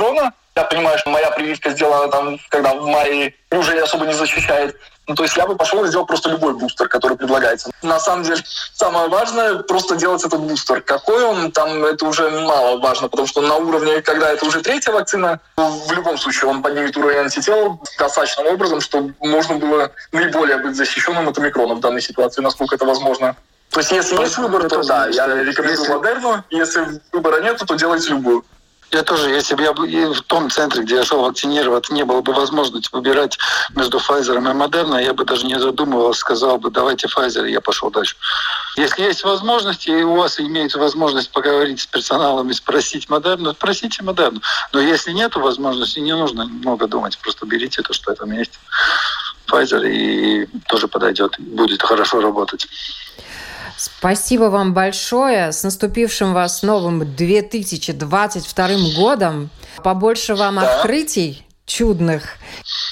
я 0.58 0.64
понимаю, 0.64 0.98
что 0.98 1.10
моя 1.10 1.30
прививка 1.30 1.70
сделана 1.70 2.10
там, 2.10 2.38
когда 2.48 2.74
в 2.74 2.86
мае, 2.86 3.34
уже 3.52 3.78
особо 3.80 4.06
не 4.06 4.12
защищает. 4.12 4.76
Ну, 5.06 5.14
то 5.14 5.22
есть 5.22 5.36
я 5.36 5.46
бы 5.46 5.56
пошел 5.56 5.82
и 5.84 5.88
сделал 5.88 6.04
просто 6.04 6.28
любой 6.28 6.52
бустер, 6.52 6.88
который 6.88 7.16
предлагается. 7.16 7.70
На 7.82 7.98
самом 7.98 8.24
деле, 8.24 8.42
самое 8.74 9.08
важное 9.08 9.54
просто 9.62 9.96
делать 9.96 10.22
этот 10.24 10.40
бустер. 10.40 10.82
Какой 10.82 11.24
он, 11.24 11.50
там 11.52 11.82
это 11.84 12.04
уже 12.04 12.28
мало 12.28 12.78
важно, 12.78 13.08
потому 13.08 13.26
что 13.26 13.40
на 13.40 13.56
уровне, 13.56 14.02
когда 14.02 14.30
это 14.30 14.44
уже 14.44 14.60
третья 14.60 14.92
вакцина, 14.92 15.40
в 15.56 15.92
любом 15.92 16.18
случае 16.18 16.50
он 16.50 16.62
поднимет 16.62 16.96
уровень 16.96 17.20
антител 17.20 17.80
достаточным 17.98 18.48
образом, 18.48 18.80
чтобы 18.82 19.14
можно 19.20 19.54
было 19.54 19.92
наиболее 20.12 20.58
быть 20.58 20.76
защищенным 20.76 21.28
от 21.28 21.38
омикрона 21.38 21.74
в 21.74 21.80
данной 21.80 22.02
ситуации, 22.02 22.42
насколько 22.42 22.74
это 22.74 22.84
возможно. 22.84 23.34
То 23.70 23.80
есть 23.80 23.92
если 23.92 24.20
есть 24.20 24.36
выбор, 24.38 24.68
то 24.68 24.82
да, 24.82 25.06
я 25.06 25.26
рекомендую 25.26 25.88
Модерну. 25.88 26.44
Если 26.50 27.00
выбора 27.12 27.40
нет, 27.40 27.62
то 27.64 27.74
делайте 27.76 28.10
любую. 28.10 28.44
Я 28.90 29.02
тоже, 29.02 29.28
если 29.30 29.54
бы 29.54 29.62
я 29.62 29.72
в 30.12 30.22
том 30.22 30.50
центре, 30.50 30.82
где 30.82 30.96
я 30.96 31.04
шел 31.04 31.20
вакцинироваться, 31.20 31.92
не 31.92 32.04
было 32.04 32.22
бы 32.22 32.32
возможности 32.32 32.88
выбирать 32.90 33.38
между 33.74 33.98
Pfizer 33.98 34.36
и 34.36 34.54
Moderna, 34.54 35.02
я 35.02 35.12
бы 35.12 35.24
даже 35.24 35.44
не 35.46 35.58
задумывался, 35.60 36.20
сказал 36.20 36.58
бы, 36.58 36.70
давайте 36.70 37.06
Pfizer, 37.06 37.46
и 37.46 37.52
я 37.52 37.60
пошел 37.60 37.90
дальше. 37.90 38.16
Если 38.76 39.02
есть 39.02 39.24
возможность, 39.24 39.86
и 39.86 39.94
у 40.04 40.14
вас 40.14 40.40
имеется 40.40 40.78
возможность 40.78 41.30
поговорить 41.30 41.80
с 41.80 41.86
персоналом 41.86 42.48
и 42.48 42.54
спросить 42.54 43.10
Модерну, 43.10 43.52
спросите 43.52 44.02
Модерну. 44.02 44.40
Но 44.72 44.80
если 44.80 45.12
нет 45.12 45.36
возможности, 45.36 45.98
не 45.98 46.14
нужно 46.14 46.46
много 46.46 46.86
думать, 46.86 47.18
просто 47.18 47.44
берите 47.44 47.82
то, 47.82 47.92
что 47.92 48.14
там 48.14 48.32
есть. 48.32 48.58
Pfizer 49.50 49.86
и 49.86 50.46
тоже 50.68 50.88
подойдет, 50.88 51.34
будет 51.38 51.82
хорошо 51.82 52.20
работать. 52.20 52.66
Спасибо 53.78 54.44
вам 54.44 54.74
большое. 54.74 55.52
С 55.52 55.62
наступившим 55.62 56.34
вас 56.34 56.62
новым 56.64 57.14
2022 57.14 58.68
годом. 58.96 59.50
Побольше 59.84 60.34
вам 60.34 60.56
да. 60.56 60.78
открытий 60.78 61.44
чудных, 61.64 62.38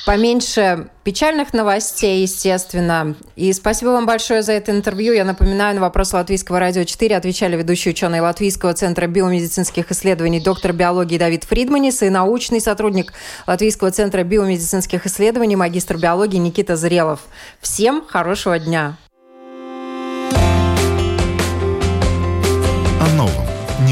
поменьше 0.05 0.91
печальных 1.03 1.53
новостей, 1.55 2.23
естественно. 2.23 3.17
И 3.35 3.53
спасибо 3.53 3.89
вам 3.89 4.07
большое 4.07 4.43
за 4.43 4.53
это 4.53 4.71
интервью. 4.71 5.15
Я 5.15 5.25
напоминаю, 5.25 5.75
на 5.75 5.81
вопрос 5.81 6.13
Латвийского 6.13 6.61
радио 6.61 6.85
4 6.85 7.17
отвечали 7.17 7.57
ведущий 7.57 7.91
ученый 7.91 8.21
Латвийского 8.21 8.75
центра 8.75 9.07
биомедицинских 9.07 9.91
исследований 9.91 10.41
доктор 10.41 10.73
биологии 10.73 11.19
Давид 11.19 11.45
Фридманис 11.45 12.03
и 12.03 12.11
научный 12.11 12.61
сотрудник 12.61 13.13
Латвийского 13.47 13.91
центра 13.91 14.23
биомедицинских 14.23 15.07
исследований 15.07 15.57
магистр 15.57 15.97
биологии 15.97 16.39
Никита 16.39 16.77
Зрелов. 16.77 17.21
Всем 17.61 18.05
хорошего 18.07 18.59
дня! 18.59 18.99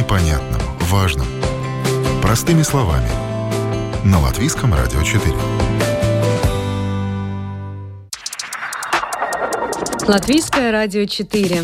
Непонятном, 0.05 0.61
важном. 0.81 1.27
Простыми 2.21 2.62
словами. 2.62 3.09
На 4.05 4.21
Латвийском 4.21 4.75
радио 4.75 5.03
4. 5.03 5.35
Латвийское 10.07 10.73
радио 10.73 11.07
4. 11.07 11.62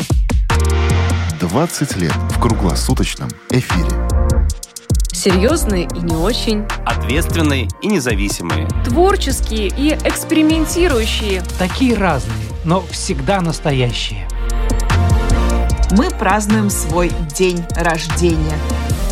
20 1.39 1.95
лет 1.97 2.15
в 2.31 2.39
круглосуточном 2.39 3.29
эфире. 3.49 3.89
Серьезные 5.11 5.83
и 5.83 5.99
не 5.99 6.15
очень. 6.15 6.63
Ответственные 6.85 7.67
и 7.83 7.87
независимые. 7.87 8.67
Творческие 8.85 9.67
и 9.67 9.93
экспериментирующие. 10.03 11.43
Такие 11.59 11.95
разные, 11.95 12.47
но 12.65 12.81
всегда 12.81 13.39
настоящие. 13.41 14.27
Мы 15.91 16.09
празднуем 16.09 16.69
свой 16.69 17.11
день 17.35 17.65
рождения. 17.75 18.57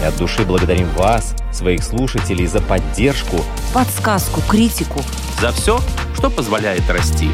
И 0.01 0.05
от 0.05 0.15
души 0.17 0.45
благодарим 0.45 0.87
вас, 0.91 1.35
своих 1.51 1.83
слушателей, 1.83 2.47
за 2.47 2.61
поддержку, 2.61 3.43
подсказку, 3.73 4.41
критику. 4.47 5.01
За 5.41 5.51
все, 5.51 5.79
что 6.15 6.29
позволяет 6.29 6.89
расти. 6.89 7.29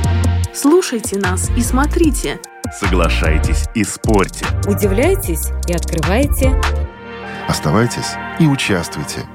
Слушайте 0.51 1.19
нас 1.19 1.51
и 1.51 1.61
смотрите. 1.61 2.39
Соглашайтесь 2.79 3.65
и 3.75 3.83
спорьте. 3.83 4.45
Удивляйтесь 4.67 5.51
и 5.67 5.73
открывайте. 5.73 6.59
Оставайтесь 7.47 8.13
и 8.39 8.47
участвуйте– 8.47 9.27